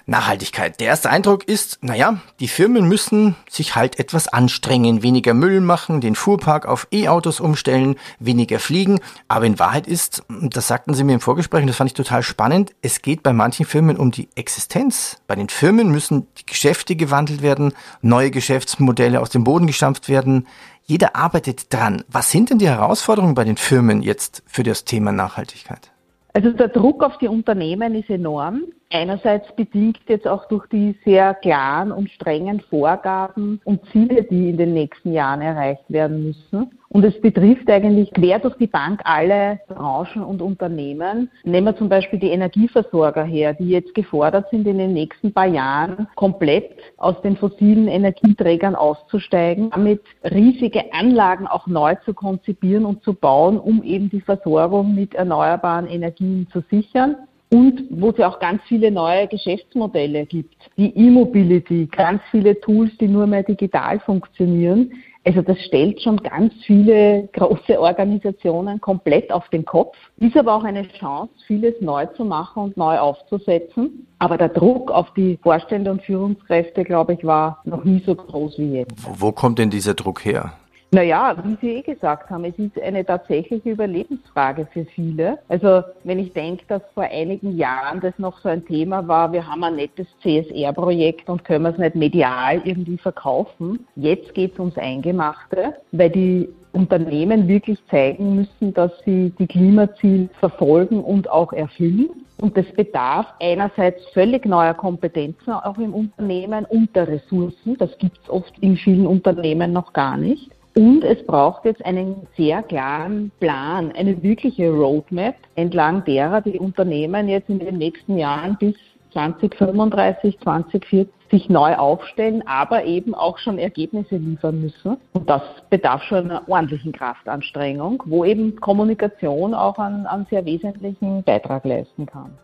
Nachhaltigkeit. 0.07 0.79
Der 0.79 0.87
erste 0.87 1.09
Eindruck 1.09 1.47
ist, 1.47 1.79
naja, 1.81 2.19
die 2.39 2.47
Firmen 2.47 2.87
müssen 2.87 3.35
sich 3.49 3.75
halt 3.75 3.97
etwas 3.99 4.27
anstrengen, 4.27 5.01
weniger 5.01 5.33
Müll 5.33 5.61
machen, 5.61 5.99
den 5.99 6.15
Fuhrpark 6.15 6.67
auf 6.67 6.87
E-Autos 6.91 7.39
umstellen, 7.39 7.95
weniger 8.19 8.59
fliegen. 8.59 8.99
Aber 9.27 9.45
in 9.45 9.57
Wahrheit 9.57 9.87
ist, 9.87 10.23
das 10.29 10.67
sagten 10.67 10.93
sie 10.93 11.03
mir 11.03 11.13
im 11.13 11.21
Vorgespräch, 11.21 11.61
und 11.61 11.67
das 11.67 11.77
fand 11.77 11.89
ich 11.89 11.95
total 11.95 12.21
spannend, 12.21 12.75
es 12.81 13.01
geht 13.01 13.23
bei 13.23 13.33
manchen 13.33 13.65
Firmen 13.65 13.97
um 13.97 14.11
die 14.11 14.29
Existenz. 14.35 15.17
Bei 15.25 15.35
den 15.35 15.49
Firmen 15.49 15.89
müssen 15.89 16.27
die 16.37 16.45
Geschäfte 16.45 16.95
gewandelt 16.95 17.41
werden, 17.41 17.73
neue 18.01 18.29
Geschäftsmodelle 18.29 19.19
aus 19.19 19.31
dem 19.31 19.43
Boden 19.43 19.65
gestampft 19.65 20.07
werden. 20.07 20.47
Jeder 20.83 21.15
arbeitet 21.15 21.73
dran. 21.73 22.03
Was 22.07 22.29
sind 22.29 22.51
denn 22.51 22.59
die 22.59 22.69
Herausforderungen 22.69 23.33
bei 23.33 23.43
den 23.43 23.57
Firmen 23.57 24.03
jetzt 24.03 24.43
für 24.45 24.61
das 24.61 24.85
Thema 24.85 25.11
Nachhaltigkeit? 25.11 25.91
Also 26.35 26.51
der 26.51 26.67
Druck 26.67 27.01
auf 27.01 27.17
die 27.19 27.29
Unternehmen 27.29 27.95
ist 27.95 28.09
enorm. 28.09 28.63
Einerseits 28.91 29.55
bedingt 29.55 30.01
jetzt 30.09 30.27
auch 30.27 30.45
durch 30.49 30.67
die 30.67 30.93
sehr 31.05 31.33
klaren 31.33 31.93
und 31.93 32.09
strengen 32.09 32.59
Vorgaben 32.59 33.61
und 33.63 33.79
Ziele, 33.93 34.23
die 34.23 34.49
in 34.49 34.57
den 34.57 34.73
nächsten 34.73 35.13
Jahren 35.13 35.39
erreicht 35.39 35.85
werden 35.87 36.25
müssen. 36.25 36.77
Und 36.95 37.03
es 37.03 37.19
betrifft 37.19 37.69
eigentlich 37.69 38.09
quer 38.13 38.39
durch 38.39 38.55
die 38.55 38.67
Bank 38.67 39.01
alle 39.03 39.59
Branchen 39.67 40.23
und 40.23 40.41
Unternehmen. 40.41 41.29
Nehmen 41.43 41.65
wir 41.65 41.75
zum 41.75 41.89
Beispiel 41.89 42.19
die 42.19 42.29
Energieversorger 42.29 43.25
her, 43.25 43.53
die 43.53 43.67
jetzt 43.67 43.93
gefordert 43.93 44.49
sind, 44.49 44.65
in 44.65 44.77
den 44.77 44.93
nächsten 44.93 45.33
paar 45.33 45.45
Jahren 45.45 46.07
komplett 46.15 46.71
aus 46.95 47.21
den 47.21 47.35
fossilen 47.35 47.89
Energieträgern 47.89 48.75
auszusteigen, 48.75 49.71
damit 49.71 50.03
riesige 50.23 50.93
Anlagen 50.93 51.47
auch 51.47 51.67
neu 51.67 51.95
zu 52.05 52.13
konzipieren 52.13 52.85
und 52.85 53.03
zu 53.03 53.13
bauen, 53.13 53.59
um 53.59 53.83
eben 53.83 54.09
die 54.09 54.21
Versorgung 54.21 54.95
mit 54.95 55.15
erneuerbaren 55.15 55.87
Energien 55.87 56.47
zu 56.53 56.63
sichern 56.71 57.17
und 57.51 57.83
wo 57.89 58.11
es 58.11 58.17
ja 58.17 58.29
auch 58.29 58.39
ganz 58.39 58.61
viele 58.69 58.89
neue 58.89 59.27
Geschäftsmodelle 59.27 60.25
gibt. 60.25 60.55
Die 60.77 60.95
E-Mobility, 60.95 61.89
ganz 61.91 62.21
viele 62.31 62.57
Tools, 62.61 62.91
die 63.01 63.09
nur 63.09 63.27
mehr 63.27 63.43
digital 63.43 63.99
funktionieren. 63.99 64.93
Also 65.25 65.41
das 65.41 65.59
stellt 65.61 66.01
schon 66.03 66.17
ganz 66.17 66.53
viele 66.67 67.27
große 67.33 67.79
Organisationen 67.79 68.79
komplett 68.79 69.31
auf 69.31 69.49
den 69.49 69.65
Kopf, 69.65 69.95
ist 70.17 70.37
aber 70.37 70.53
auch 70.53 70.63
eine 70.63 70.87
Chance, 70.87 71.33
vieles 71.47 71.73
neu 71.81 72.05
zu 72.15 72.23
machen 72.23 72.63
und 72.63 72.77
neu 72.77 72.99
aufzusetzen. 72.99 74.07
Aber 74.19 74.37
der 74.37 74.49
Druck 74.49 74.91
auf 74.91 75.11
die 75.15 75.39
Vorstände 75.41 75.91
und 75.91 76.03
Führungskräfte, 76.03 76.83
glaube 76.83 77.13
ich, 77.13 77.25
war 77.25 77.61
noch 77.65 77.83
nie 77.83 78.03
so 78.05 78.13
groß 78.13 78.59
wie 78.59 78.75
jetzt. 78.75 78.93
Wo 79.19 79.31
kommt 79.31 79.57
denn 79.57 79.71
dieser 79.71 79.95
Druck 79.95 80.23
her? 80.25 80.53
Naja, 80.95 81.35
wie 81.43 81.57
Sie 81.59 81.73
eh 81.75 81.81
gesagt 81.81 82.29
haben, 82.29 82.45
es 82.45 82.57
ist 82.57 82.81
eine 82.81 83.03
tatsächliche 83.05 83.71
Überlebensfrage 83.71 84.65
für 84.71 84.85
viele. 84.85 85.39
Also 85.49 85.83
wenn 86.05 86.19
ich 86.19 86.31
denke, 86.31 86.63
dass 86.69 86.81
vor 86.93 87.03
einigen 87.03 87.57
Jahren 87.57 87.99
das 87.99 88.17
noch 88.17 88.39
so 88.39 88.47
ein 88.47 88.65
Thema 88.65 89.05
war, 89.05 89.33
wir 89.33 89.45
haben 89.45 89.61
ein 89.65 89.75
nettes 89.75 90.07
CSR-Projekt 90.23 91.27
und 91.27 91.43
können 91.43 91.65
es 91.65 91.77
nicht 91.77 91.95
medial 91.95 92.61
irgendwie 92.63 92.97
verkaufen. 92.97 93.85
Jetzt 93.97 94.33
geht 94.35 94.53
es 94.53 94.59
ums 94.59 94.77
Eingemachte, 94.77 95.73
weil 95.91 96.11
die 96.11 96.47
Unternehmen 96.71 97.49
wirklich 97.49 97.77
zeigen 97.91 98.35
müssen, 98.35 98.73
dass 98.73 98.93
sie 99.03 99.33
die 99.37 99.47
Klimaziele 99.47 100.29
verfolgen 100.39 101.03
und 101.03 101.29
auch 101.29 101.51
erfüllen. 101.51 102.09
Und 102.37 102.55
das 102.55 102.67
bedarf 102.67 103.25
einerseits 103.41 104.01
völlig 104.13 104.45
neuer 104.45 104.73
Kompetenzen 104.73 105.51
auch 105.51 105.77
im 105.77 105.93
Unternehmen 105.93 106.63
und 106.63 106.95
der 106.95 107.09
Ressourcen. 107.09 107.75
Das 107.79 107.97
gibt 107.97 108.17
es 108.23 108.29
oft 108.29 108.57
in 108.59 108.77
vielen 108.77 109.05
Unternehmen 109.05 109.73
noch 109.73 109.91
gar 109.91 110.15
nicht. 110.15 110.55
Und 110.77 111.05
es 111.05 111.25
braucht 111.25 111.63
jetzt 111.63 111.85
einen 111.85 112.27
sehr 112.35 112.61
klaren 112.61 113.31
Plan, 113.39 113.93
eine 113.93 114.21
wirkliche 114.21 114.69
Roadmap, 114.69 115.35
entlang 115.55 116.03
derer 116.03 116.41
die 116.41 116.59
Unternehmen 116.59 117.29
jetzt 117.29 117.49
in 117.49 117.59
den 117.59 117.77
nächsten 117.77 118.17
Jahren 118.17 118.57
bis 118.59 118.75
2035, 119.13 120.37
2040 120.41 121.07
sich 121.31 121.49
neu 121.49 121.75
aufstellen, 121.75 122.43
aber 122.45 122.83
eben 122.83 123.15
auch 123.15 123.37
schon 123.37 123.57
Ergebnisse 123.57 124.17
liefern 124.17 124.61
müssen. 124.61 124.97
Und 125.13 125.29
das 125.29 125.41
bedarf 125.69 126.03
schon 126.03 126.29
einer 126.29 126.47
ordentlichen 126.49 126.91
Kraftanstrengung, 126.91 128.03
wo 128.05 128.25
eben 128.25 128.59
Kommunikation 128.59 129.53
auch 129.53 129.79
einen, 129.79 130.05
einen 130.05 130.27
sehr 130.29 130.43
wesentlichen 130.45 131.23
Beitrag 131.23 131.63
leisten 131.63 132.05
kann. 132.05 132.37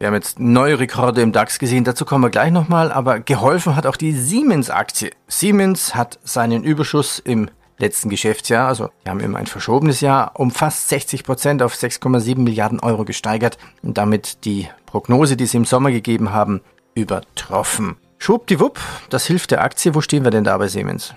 Wir 0.00 0.08
haben 0.08 0.14
jetzt 0.14 0.38
neue 0.38 0.78
Rekorde 0.78 1.22
im 1.22 1.32
DAX 1.32 1.58
gesehen, 1.58 1.84
dazu 1.84 2.04
kommen 2.04 2.24
wir 2.24 2.30
gleich 2.30 2.52
nochmal, 2.52 2.92
aber 2.92 3.20
geholfen 3.20 3.74
hat 3.76 3.86
auch 3.86 3.96
die 3.96 4.12
Siemens-Aktie. 4.12 5.10
Siemens 5.28 5.94
hat 5.94 6.18
seinen 6.22 6.62
Überschuss 6.62 7.18
im 7.18 7.50
letzten 7.78 8.10
Geschäftsjahr, 8.10 8.68
also 8.68 8.90
wir 9.02 9.10
haben 9.10 9.20
immer 9.20 9.38
ein 9.38 9.46
verschobenes 9.46 10.00
Jahr, 10.00 10.32
um 10.34 10.50
fast 10.50 10.88
60 10.88 11.24
Prozent 11.24 11.62
auf 11.62 11.74
6,7 11.74 12.38
Milliarden 12.40 12.80
Euro 12.80 13.04
gesteigert 13.04 13.56
und 13.82 13.98
damit 13.98 14.44
die 14.44 14.68
Prognose, 14.86 15.36
die 15.36 15.46
sie 15.46 15.56
im 15.56 15.64
Sommer 15.64 15.90
gegeben 15.90 16.32
haben, 16.32 16.60
übertroffen. 16.94 17.96
Schwuppdiwupp, 18.18 18.80
das 19.10 19.26
hilft 19.26 19.52
der 19.52 19.62
Aktie. 19.62 19.94
Wo 19.94 20.00
stehen 20.00 20.24
wir 20.24 20.30
denn 20.30 20.44
da 20.44 20.58
bei 20.58 20.66
Siemens? 20.66 21.14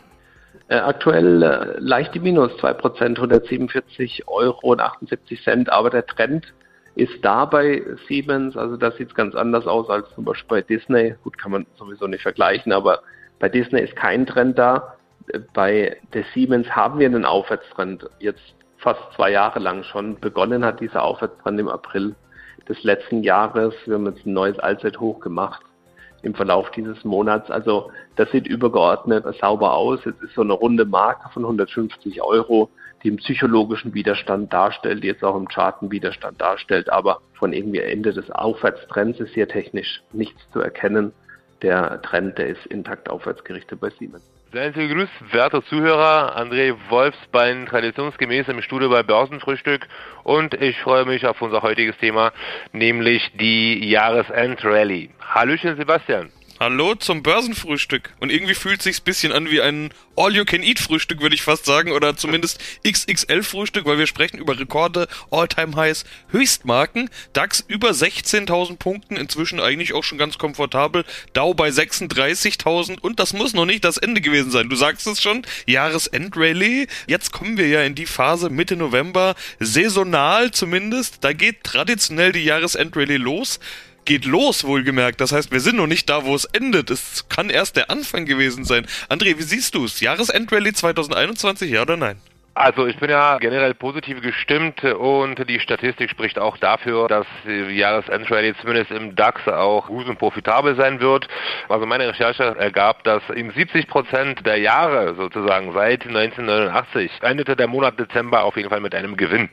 Äh, 0.68 0.76
aktuell 0.76 1.42
äh, 1.42 1.80
leicht 1.80 2.16
im 2.16 2.24
Minus, 2.24 2.52
2%, 2.54 3.16
147 3.18 4.28
Euro 4.28 4.72
und 4.72 4.80
78 4.80 5.44
Cent, 5.44 5.70
aber 5.70 5.90
der 5.90 6.06
Trend 6.06 6.54
ist 6.96 7.14
da 7.24 7.46
bei 7.46 7.82
Siemens, 8.08 8.56
also 8.56 8.78
das 8.78 8.96
sieht 8.98 9.16
ganz 9.16 9.34
anders 9.34 9.66
aus 9.66 9.90
als 9.90 10.08
zum 10.14 10.26
Beispiel 10.26 10.48
bei 10.48 10.62
Disney. 10.62 11.16
Gut, 11.24 11.38
kann 11.38 11.52
man 11.52 11.66
sowieso 11.78 12.08
nicht 12.08 12.22
vergleichen, 12.22 12.72
aber 12.72 13.02
bei 13.40 13.50
Disney 13.50 13.82
ist 13.82 13.96
kein 13.96 14.26
Trend 14.26 14.60
da 14.60 14.96
bei 15.54 15.98
der 16.14 16.24
Siemens 16.34 16.70
haben 16.76 17.00
wir 17.00 17.08
einen 17.08 17.26
Aufwärtstrend. 17.26 18.10
Jetzt 18.20 18.42
fast 18.78 19.02
zwei 19.16 19.32
Jahre 19.32 19.60
lang 19.60 19.84
schon. 19.84 20.20
Begonnen 20.20 20.66
hat 20.66 20.80
dieser 20.80 21.04
Aufwärtstrend 21.04 21.60
im 21.60 21.70
April 21.70 22.16
des 22.68 22.84
letzten 22.84 23.24
Jahres. 23.24 23.74
Wir 23.86 23.96
haben 23.96 24.06
jetzt 24.08 24.26
ein 24.26 24.34
neues 24.34 24.60
Allzeithoch 24.60 25.20
gemacht 25.20 25.62
im 26.24 26.36
Verlauf 26.36 26.70
dieses 26.72 27.04
Monats. 27.04 27.50
Also 27.50 27.92
das 28.16 28.30
sieht 28.32 28.48
übergeordnet 28.48 29.26
sauber 29.40 29.74
aus. 29.74 30.00
Jetzt 30.06 30.22
ist 30.22 30.36
so 30.36 30.42
eine 30.42 30.54
runde 30.54 30.86
Marke 30.86 31.30
von 31.30 31.44
150 31.44 32.22
Euro, 32.22 32.70
die 33.04 33.10
einen 33.10 33.18
psychologischen 33.18 33.94
Widerstand 33.94 34.54
darstellt, 34.54 35.04
die 35.04 35.08
jetzt 35.08 35.24
auch 35.24 35.36
im 35.36 35.48
Charten 35.48 35.92
Widerstand 35.92 36.40
darstellt. 36.40 36.90
Aber 36.92 37.22
von 37.34 37.54
irgendwie 37.54 37.80
Ende 37.80 38.14
des 38.14 38.30
Aufwärtstrends 38.32 39.20
ist 39.20 39.34
hier 39.34 39.48
technisch 39.48 40.02
nichts 40.12 40.42
zu 40.52 40.60
erkennen. 40.60 41.14
Der 41.62 42.02
Trend, 42.02 42.38
der 42.38 42.48
ist 42.48 42.66
intakt 42.68 43.10
aufwärts 43.10 43.44
gerichtet 43.44 43.80
bei 43.80 43.90
Siemens. 43.92 44.24
Seien 44.54 44.74
Sie 44.74 44.86
gegrüßt, 44.86 45.32
werte 45.32 45.64
Zuhörer. 45.64 46.38
André 46.38 46.76
Wolfsbein, 46.90 47.66
traditionsgemäß 47.68 48.50
im 48.50 48.62
Studio 48.62 48.90
bei 48.90 49.02
Börsenfrühstück. 49.02 49.88
Und 50.24 50.54
ich 50.56 50.78
freue 50.82 51.06
mich 51.06 51.26
auf 51.26 51.42
unser 51.42 51.62
heutiges 51.62 51.98
Thema, 52.00 52.34
nämlich 52.74 53.32
die 53.40 53.90
Jahresend-Rally. 53.90 55.10
Hallöchen, 55.22 55.78
Sebastian. 55.78 56.34
Hallo 56.62 56.94
zum 56.94 57.24
Börsenfrühstück. 57.24 58.14
Und 58.20 58.32
irgendwie 58.32 58.54
fühlt 58.54 58.84
sich's 58.84 59.02
bisschen 59.02 59.32
an 59.32 59.50
wie 59.50 59.62
ein 59.62 59.92
All-You-Can-Eat-Frühstück, 60.16 61.20
würde 61.20 61.34
ich 61.34 61.42
fast 61.42 61.66
sagen, 61.66 61.92
oder 61.92 62.16
zumindest 62.16 62.62
XXL-Frühstück, 62.88 63.86
weil 63.86 63.98
wir 63.98 64.06
sprechen 64.06 64.38
über 64.38 64.60
Rekorde, 64.60 65.08
All-Time-Highs, 65.32 66.04
Höchstmarken, 66.30 67.10
DAX 67.34 67.66
über 67.68 67.90
16.000 67.90 68.78
Punkten, 68.78 69.16
inzwischen 69.16 69.60
eigentlich 69.60 69.94
auch 69.94 70.04
schon 70.04 70.20
ganz 70.20 70.38
komfortabel, 70.38 71.04
Dow 71.34 71.56
bei 71.56 71.70
36.000 71.70 73.00
und 73.00 73.20
das 73.20 73.34
muss 73.34 73.56
noch 73.56 73.66
nicht 73.66 73.84
das 73.84 73.98
Ende 73.98 74.22
gewesen 74.22 74.52
sein. 74.52 74.70
Du 74.70 74.76
sagst 74.76 75.08
es 75.08 75.20
schon, 75.20 75.42
Jahresend-Rally. 75.66 76.88
Jetzt 77.08 77.32
kommen 77.32 77.58
wir 77.58 77.70
ja 77.70 77.82
in 77.82 77.96
die 77.96 78.06
Phase 78.06 78.52
Mitte 78.52 78.76
November, 78.76 79.34
saisonal 79.60 80.52
zumindest, 80.52 81.24
da 81.24 81.34
geht 81.34 81.64
traditionell 81.64 82.34
die 82.34 82.44
Jahresend-Rally 82.44 83.18
los 83.18 83.60
geht 84.06 84.26
los, 84.26 84.64
wohlgemerkt. 84.64 85.22
Das 85.22 85.32
heißt, 85.32 85.52
wir 85.52 85.60
sind 85.60 85.78
noch 85.78 85.88
nicht 85.88 86.10
da, 86.10 86.26
wo 86.26 86.36
es 86.36 86.46
endet. 86.46 86.90
Es 86.90 87.28
kann 87.30 87.50
erst 87.50 87.76
der 87.76 87.90
Anfang 87.90 88.26
gewesen 88.26 88.64
sein. 88.64 88.86
André, 89.10 89.38
wie 89.38 89.44
siehst 89.44 89.76
du 89.76 89.86
es? 89.86 90.00
Jahresendrallye 90.00 90.74
2021, 90.74 91.72
ja 91.72 91.82
oder 91.82 91.98
nein? 91.98 92.18
Also 92.54 92.86
ich 92.86 92.98
bin 92.98 93.10
ja 93.10 93.38
generell 93.38 93.74
positiv 93.74 94.22
gestimmt 94.22 94.84
und 94.84 95.50
die 95.50 95.62
Statistik 95.62 96.10
spricht 96.10 96.38
auch 96.38 96.58
dafür, 96.58 97.08
dass 97.08 97.26
die 97.46 97.78
Jahresendrallye 97.78 98.54
zumindest 98.60 98.92
im 98.92 99.16
DAX 99.16 99.48
auch 99.48 99.88
gut 99.88 100.08
und 100.08 100.20
profitabel 100.20 100.76
sein 100.76 101.00
wird. 101.00 101.30
Also 101.70 101.86
meine 101.86 102.10
Recherche 102.10 102.44
ergab, 102.44 103.06
dass 103.06 103.24
in 103.34 103.52
70 103.52 103.88
Prozent 103.88 104.46
der 104.46 104.58
Jahre 104.58 105.16
sozusagen 105.16 105.72
seit 105.72 106.06
1989 106.06 107.12
endete 107.22 107.56
der 107.56 107.68
Monat 107.68 107.98
Dezember 107.98 108.44
auf 108.44 108.58
jeden 108.58 108.70
Fall 108.70 108.82
mit 108.82 108.94
einem 108.96 109.16
Gewinn. 109.16 109.50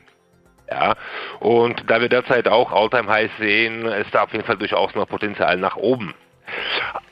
Ja, 0.71 0.97
und 1.41 1.83
da 1.89 2.01
wir 2.01 2.09
derzeit 2.09 2.47
auch 2.47 2.73
Alltime 2.73 3.11
Highs 3.11 3.31
sehen, 3.39 3.87
ist 3.87 4.15
da 4.15 4.25
auf 4.25 4.33
jeden 4.33 4.45
Fall 4.45 4.59
durchaus 4.59 4.95
noch 4.95 5.09
Potenzial 5.09 5.57
nach 5.57 5.77
oben. 5.77 6.15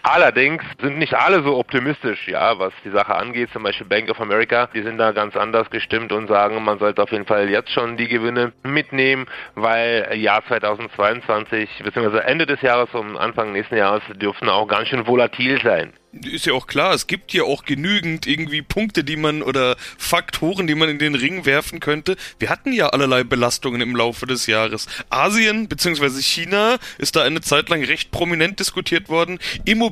Allerdings 0.09 0.62
sind 0.81 0.99
nicht 0.99 1.14
alle 1.14 1.42
so 1.42 1.57
optimistisch, 1.57 2.29
ja, 2.29 2.57
was 2.61 2.73
die 2.85 2.90
Sache 2.90 3.16
angeht. 3.16 3.51
Zum 3.53 3.64
Beispiel 3.64 3.88
Bank 3.88 4.09
of 4.09 4.21
America, 4.21 4.69
die 4.73 4.83
sind 4.83 4.99
da 4.99 5.11
ganz 5.11 5.35
anders 5.35 5.69
gestimmt 5.69 6.12
und 6.12 6.29
sagen, 6.29 6.62
man 6.62 6.79
sollte 6.79 7.03
auf 7.03 7.11
jeden 7.11 7.27
Fall 7.27 7.51
jetzt 7.51 7.73
schon 7.73 7.97
die 7.97 8.07
Gewinne 8.07 8.53
mitnehmen, 8.62 9.27
weil 9.57 10.09
Jahr 10.14 10.47
2022 10.47 11.83
bzw. 11.83 12.19
Ende 12.19 12.47
des 12.47 12.62
Jahres 12.62 12.88
und 12.95 13.16
Anfang 13.16 13.51
nächsten 13.51 13.77
Jahres 13.77 14.05
dürfen 14.14 14.49
auch 14.49 14.69
ganz 14.69 14.87
schön 14.87 15.09
volatil 15.09 15.61
sein 15.61 15.92
ist 16.25 16.47
ja 16.47 16.53
auch 16.53 16.66
klar, 16.66 16.95
es 16.95 17.07
gibt 17.07 17.33
ja 17.33 17.42
auch 17.42 17.64
genügend 17.64 18.27
irgendwie 18.27 18.62
Punkte, 18.62 19.05
die 19.05 19.16
man 19.16 19.42
oder 19.42 19.77
Faktoren, 19.99 20.66
die 20.66 20.75
man 20.75 20.88
in 20.88 20.99
den 20.99 21.14
Ring 21.14 21.45
werfen 21.45 21.81
könnte. 21.81 22.16
Wir 22.38 22.49
hatten 22.49 22.73
ja 22.73 22.88
allerlei 22.88 23.25
Belastungen 23.25 23.81
im 23.81 23.95
Laufe 23.95 24.27
des 24.27 24.47
Jahres. 24.47 24.87
Asien 25.11 25.69
bzw. 25.69 26.21
China 26.21 26.79
ist 26.99 27.16
da 27.16 27.23
eine 27.23 27.40
Zeit 27.40 27.69
lang 27.69 27.85
recht 27.85 28.11
prominent 28.11 28.61
diskutiert 28.61 29.09
worden. 29.09 29.38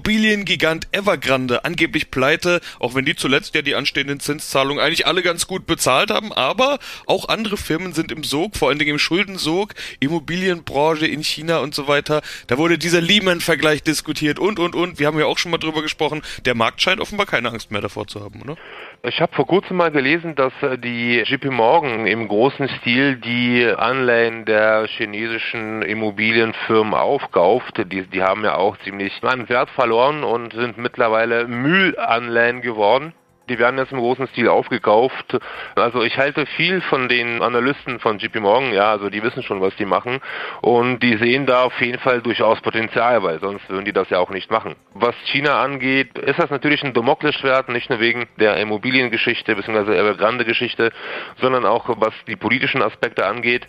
Immobiliengigant 0.05 0.89
Evergrande, 0.93 1.65
angeblich 1.65 2.11
pleite, 2.11 2.61
auch 2.79 2.95
wenn 2.95 3.07
die 3.07 3.17
zuletzt 3.17 3.55
ja 3.55 3.63
die 3.63 3.75
anstehenden 3.75 4.21
Zinszahlungen 4.21 4.79
eigentlich 4.79 5.07
alle 5.07 5.23
ganz 5.23 5.47
gut 5.47 5.67
bezahlt 5.67 6.11
haben, 6.11 6.31
aber 6.31 6.79
auch 7.07 7.31
andere 7.31 7.57
Firmen 7.57 7.95
sind 7.95 8.13
im 8.13 8.23
Sog, 8.23 8.55
vor 8.55 8.69
allen 8.69 8.79
Dingen 8.79 8.91
im 8.91 8.99
Schuldensog, 8.99 9.73
Immobilienbranche 10.01 11.07
in 11.07 11.25
China 11.25 11.61
und 11.61 11.75
so 11.75 11.89
weiter. 11.89 12.21
Da 12.49 12.59
wurde 12.59 12.77
dieser 12.77 13.01
Lehman-Vergleich 13.01 13.83
diskutiert 13.83 14.39
und 14.39 14.59
und 14.59 14.75
und. 14.75 14.99
Wir 14.99 15.07
haben 15.07 15.19
ja 15.19 15.25
auch 15.25 15.39
schon 15.39 15.51
mal 15.51 15.57
drüber 15.57 15.81
gesprochen. 15.81 16.21
Der 16.45 16.55
Markt 16.55 16.83
scheint 16.83 17.01
offenbar 17.01 17.25
keine 17.25 17.49
Angst 17.49 17.71
mehr 17.71 17.81
davor 17.81 18.07
zu 18.07 18.23
haben, 18.23 18.43
oder? 18.43 18.59
Ich 19.07 19.21
habe 19.21 19.35
vor 19.35 19.47
kurzem 19.47 19.77
mal 19.77 19.91
gelesen, 19.91 20.35
dass 20.35 20.55
äh, 20.63 20.79
die 20.79 21.19
JP 21.19 21.51
Morgan 21.51 22.07
im 22.07 22.27
großen 22.27 22.71
Stil 22.81 23.17
die 23.17 23.67
Anleihen 23.67 24.47
der 24.47 24.87
chinesischen 24.87 25.83
Immobilienfirmen 25.83 26.95
aufkauft. 26.95 27.77
Die, 27.93 28.07
die 28.07 28.23
haben 28.23 28.45
ja 28.45 28.55
auch 28.55 28.79
ziemlich 28.79 29.13
an 29.23 29.47
Wert 29.51 29.69
verloren 29.95 30.25
und 30.25 30.53
sind 30.53 30.77
mittlerweile 30.77 31.47
Müllanleihen 31.47 32.61
geworden. 32.63 33.13
Die 33.51 33.59
werden 33.59 33.79
jetzt 33.79 33.93
im 33.93 33.99
großen 33.99 34.27
Stil 34.29 34.49
aufgekauft. 34.49 35.39
Also 35.75 36.03
ich 36.03 36.17
halte 36.17 36.47
viel 36.47 36.81
von 36.81 37.09
den 37.09 37.43
Analysten 37.43 38.01
von 38.01 38.19
JP 38.19 38.41
Morgan, 38.41 38.73
ja, 38.73 38.91
also 38.91 39.11
die 39.11 39.23
wissen 39.23 39.43
schon, 39.43 39.61
was 39.61 39.77
die 39.77 39.85
machen 39.85 40.21
und 40.63 41.01
die 41.01 41.19
sehen 41.19 41.45
da 41.45 41.65
auf 41.65 41.79
jeden 41.79 41.99
Fall 41.99 42.23
durchaus 42.23 42.63
Potenzial, 42.63 43.23
weil 43.23 43.41
sonst 43.41 43.69
würden 43.69 43.85
die 43.85 43.93
das 43.93 44.09
ja 44.09 44.19
auch 44.19 44.31
nicht 44.31 44.51
machen. 44.51 44.77
Was 44.95 45.15
China 45.27 45.63
angeht, 45.63 46.17
ist 46.19 46.39
das 46.39 46.49
natürlich 46.49 46.83
ein 46.85 46.95
Damoklesschwert, 46.95 47.69
nicht 47.69 47.91
nur 47.91 48.01
wegen 48.01 48.25
der 48.39 48.57
Immobiliengeschichte 48.57 49.55
bzw. 49.55 49.95
Evergrande-Geschichte, 49.95 50.91
sondern 51.39 51.67
auch 51.67 51.91
was 51.99 52.15
die 52.27 52.37
politischen 52.37 52.81
Aspekte 52.81 53.27
angeht. 53.27 53.69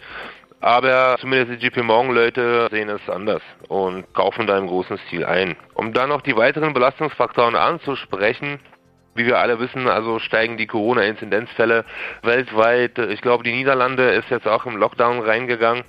Aber 0.61 1.17
zumindest 1.19 1.61
die 1.61 1.65
JP 1.67 1.83
Morgan-Leute 1.83 2.69
sehen 2.71 2.89
es 2.89 3.09
anders 3.09 3.41
und 3.67 4.11
kaufen 4.13 4.47
da 4.47 4.57
im 4.57 4.67
großen 4.67 4.97
Stil 5.07 5.25
ein. 5.25 5.55
Um 5.73 5.93
dann 5.93 6.09
noch 6.09 6.21
die 6.21 6.35
weiteren 6.35 6.73
Belastungsfaktoren 6.73 7.55
anzusprechen, 7.55 8.59
wie 9.15 9.25
wir 9.25 9.39
alle 9.39 9.59
wissen, 9.59 9.87
also 9.87 10.19
steigen 10.19 10.57
die 10.57 10.67
Corona-Inzidenzfälle 10.67 11.85
weltweit. 12.23 12.97
Ich 12.97 13.21
glaube, 13.21 13.43
die 13.43 13.53
Niederlande 13.53 14.09
ist 14.11 14.29
jetzt 14.29 14.47
auch 14.47 14.65
im 14.65 14.77
Lockdown 14.77 15.19
reingegangen. 15.19 15.83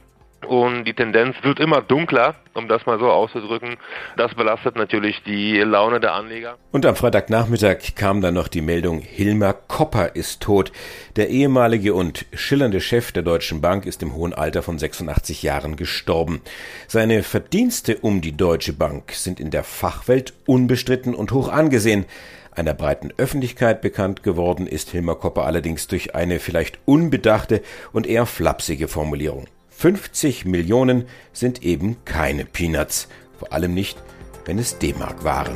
Und 0.46 0.84
die 0.84 0.94
Tendenz 0.94 1.36
wird 1.42 1.58
immer 1.58 1.82
dunkler, 1.82 2.36
um 2.54 2.68
das 2.68 2.86
mal 2.86 2.98
so 2.98 3.10
auszudrücken. 3.10 3.76
Das 4.16 4.34
belastet 4.34 4.76
natürlich 4.76 5.22
die 5.24 5.58
Laune 5.58 6.00
der 6.00 6.14
Anleger. 6.14 6.56
Und 6.72 6.86
am 6.86 6.94
Freitagnachmittag 6.94 7.94
kam 7.96 8.20
dann 8.20 8.34
noch 8.34 8.48
die 8.48 8.60
Meldung, 8.60 9.00
Hilmar 9.00 9.54
Kopper 9.54 10.14
ist 10.14 10.42
tot. 10.42 10.72
Der 11.16 11.30
ehemalige 11.30 11.94
und 11.94 12.26
schillernde 12.32 12.80
Chef 12.80 13.12
der 13.12 13.22
Deutschen 13.22 13.60
Bank 13.60 13.86
ist 13.86 14.02
im 14.02 14.14
hohen 14.14 14.32
Alter 14.32 14.62
von 14.62 14.78
86 14.78 15.42
Jahren 15.42 15.76
gestorben. 15.76 16.40
Seine 16.86 17.22
Verdienste 17.22 17.98
um 17.98 18.20
die 18.20 18.36
Deutsche 18.36 18.72
Bank 18.72 19.12
sind 19.12 19.40
in 19.40 19.50
der 19.50 19.64
Fachwelt 19.64 20.34
unbestritten 20.46 21.14
und 21.14 21.32
hoch 21.32 21.48
angesehen. 21.48 22.06
Einer 22.52 22.72
breiten 22.72 23.12
Öffentlichkeit 23.18 23.82
bekannt 23.82 24.22
geworden 24.22 24.66
ist 24.66 24.90
Hilmar 24.90 25.16
Kopper 25.16 25.44
allerdings 25.44 25.88
durch 25.88 26.14
eine 26.14 26.38
vielleicht 26.38 26.78
unbedachte 26.86 27.60
und 27.92 28.06
eher 28.06 28.24
flapsige 28.24 28.88
Formulierung. 28.88 29.46
50 29.78 30.46
Millionen 30.46 31.06
sind 31.34 31.62
eben 31.62 32.02
keine 32.06 32.46
Peanuts, 32.46 33.08
vor 33.38 33.52
allem 33.52 33.74
nicht, 33.74 34.02
wenn 34.46 34.58
es 34.58 34.78
D-Mark 34.78 35.22
waren. 35.22 35.54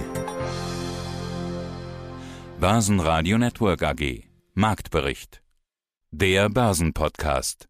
Börsenradio 2.61 3.39
Network 3.39 3.83
AG 3.83 4.25
Marktbericht. 4.53 5.41
Der 6.11 6.51
Börsenpodcast 6.51 7.70